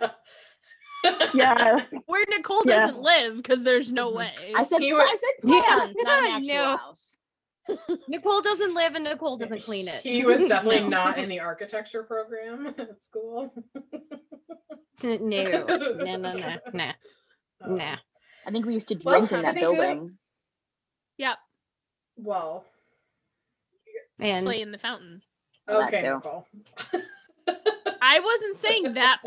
[1.32, 1.84] Yeah.
[2.04, 2.86] Where Nicole Yeah.
[2.86, 4.16] doesn't live because there's no Mhm.
[4.16, 4.52] way.
[4.54, 6.76] I said, He pla- was- I said Yeah, plans, not an actual no.
[6.76, 7.19] house.
[8.08, 10.02] Nicole doesn't live and Nicole doesn't clean it.
[10.02, 10.88] He was definitely No.
[10.88, 13.52] not in the architecture program at school.
[15.02, 16.32] no, no, no, no,
[16.72, 16.90] no,
[17.62, 17.96] Um, nah.
[18.46, 20.18] I think we used to Well, drink in that think, building.
[21.18, 21.36] Yep.
[22.16, 22.64] Well,
[24.18, 25.22] And Play in the fountain.
[25.68, 26.02] Okay.
[26.02, 26.46] Nicole.
[28.02, 29.18] I wasn't saying that.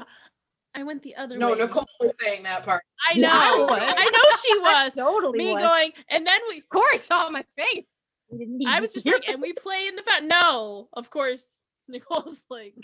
[0.75, 1.57] I went the other No, way.
[1.59, 2.83] No, Nicole was saying that part.
[3.09, 3.27] I know.
[3.27, 3.93] Yeah, I was.
[3.95, 4.95] I know she was.
[4.95, 5.61] totally Me was.
[5.63, 6.61] going, and then we.
[6.61, 7.85] Corey saw my face.
[8.33, 10.27] We didn't need I was just like, and we play in the fountain.
[10.27, 11.43] No, of course.
[11.87, 12.75] Nicole's like.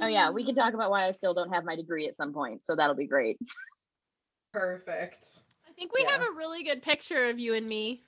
[0.00, 2.16] oh yeah, we "Hmm." can talk about why I still don't have my degree at
[2.16, 3.38] some point, so that'll be great.
[4.52, 5.26] Perfect.
[5.68, 8.02] I think we have a really good picture of you and me,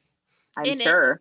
[0.56, 0.84] I'm In it.
[0.84, 1.20] sure.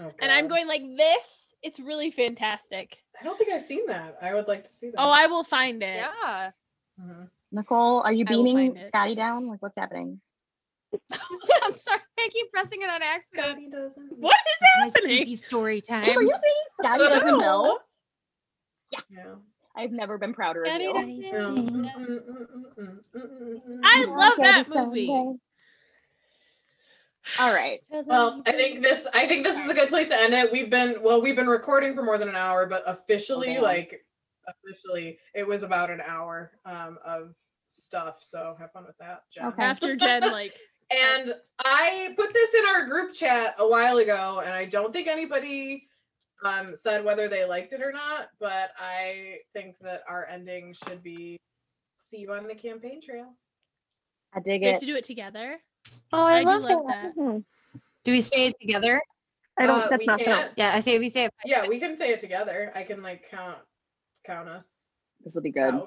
[0.00, 1.26] Oh, and I'm going like this.
[1.62, 2.98] It's really fantastic.
[3.20, 4.16] I don't think I've seen that.
[4.22, 4.96] I would like to see that.
[4.98, 5.96] Oh, I will find it.
[5.96, 6.50] Yeah.
[7.00, 7.28] Mhm.
[7.52, 8.84] Nicole, are you beaming.
[8.86, 9.48] Scotty down?
[9.48, 10.20] Like what's happening?
[11.12, 12.00] I'm sorry.
[12.18, 13.46] I keep pressing it on accident.
[13.46, 14.18] Scotty doesn't.
[14.18, 15.36] What is My happening?
[15.36, 16.08] story time.
[16.08, 17.78] Are you saying Scotty doesn't know?
[17.78, 18.98] Oh.
[19.10, 19.34] Yeah.
[19.76, 20.92] I've never been prouder of you.
[20.92, 21.54] doesn't know.
[21.54, 22.18] Mm,
[22.78, 25.38] mm, mm, I love that movie.
[27.38, 27.78] All right.
[28.06, 30.50] Well, I think this I think this is a good place to end it.
[30.50, 33.62] We've been well, we've been recording for more than an hour, but officially, damn.
[33.62, 34.04] like
[34.48, 37.34] officially, it was about an hour um, of
[37.68, 38.16] stuff.
[38.20, 39.46] So have fun with that, Jen.
[39.46, 39.62] Okay.
[39.62, 40.54] After Jen, like,
[40.90, 41.40] And cuts.
[41.64, 45.86] I put this in our group chat a while ago, and I don't think anybody
[46.44, 48.28] um, said whether they liked it or not.
[48.40, 51.38] But I think that our ending should be
[51.98, 53.34] see you on the campaign trail.
[54.32, 54.66] I dig it.
[54.66, 55.58] we have to do it together.
[56.12, 57.14] Oh, I, I, do love like that.
[57.16, 57.44] that.
[58.04, 59.00] Do we say it together?
[59.58, 60.52] I don't uh, that's we not can't.
[60.56, 61.34] Yeah, I say we say it.
[61.44, 62.72] Yeah, we can say it together.
[62.74, 63.58] I can like count
[64.24, 64.88] count us
[65.24, 65.82] This will be good.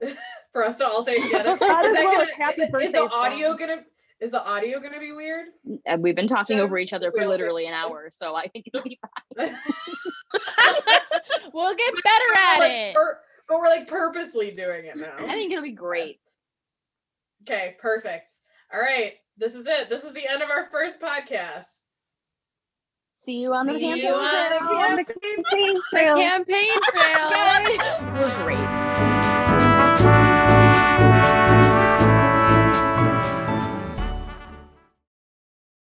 [0.54, 0.58] out.
[0.60, 1.50] for us to all say together.
[1.54, 3.58] Is, is that what gonna, is, it- is the audio from.
[3.58, 3.82] gonna
[4.20, 5.46] is the audio gonna be weird?
[5.84, 8.66] And we've been talking Jen, over each other for literally an hour, so I think
[8.72, 9.00] it'll be
[11.52, 12.94] we'll get better at Like, it.
[12.94, 15.12] pur- but we're like purposely doing it now.
[15.18, 16.20] I think it'll be great.
[17.42, 18.30] Okay, perfect.
[18.72, 19.90] All right, this is it.
[19.90, 21.64] This is the end of our first podcast.
[23.18, 24.70] See you on the See camping you on the trail.
[24.70, 26.14] On the camping campaign The trail.
[26.14, 28.12] campaign trail.
[28.14, 29.71] We're great.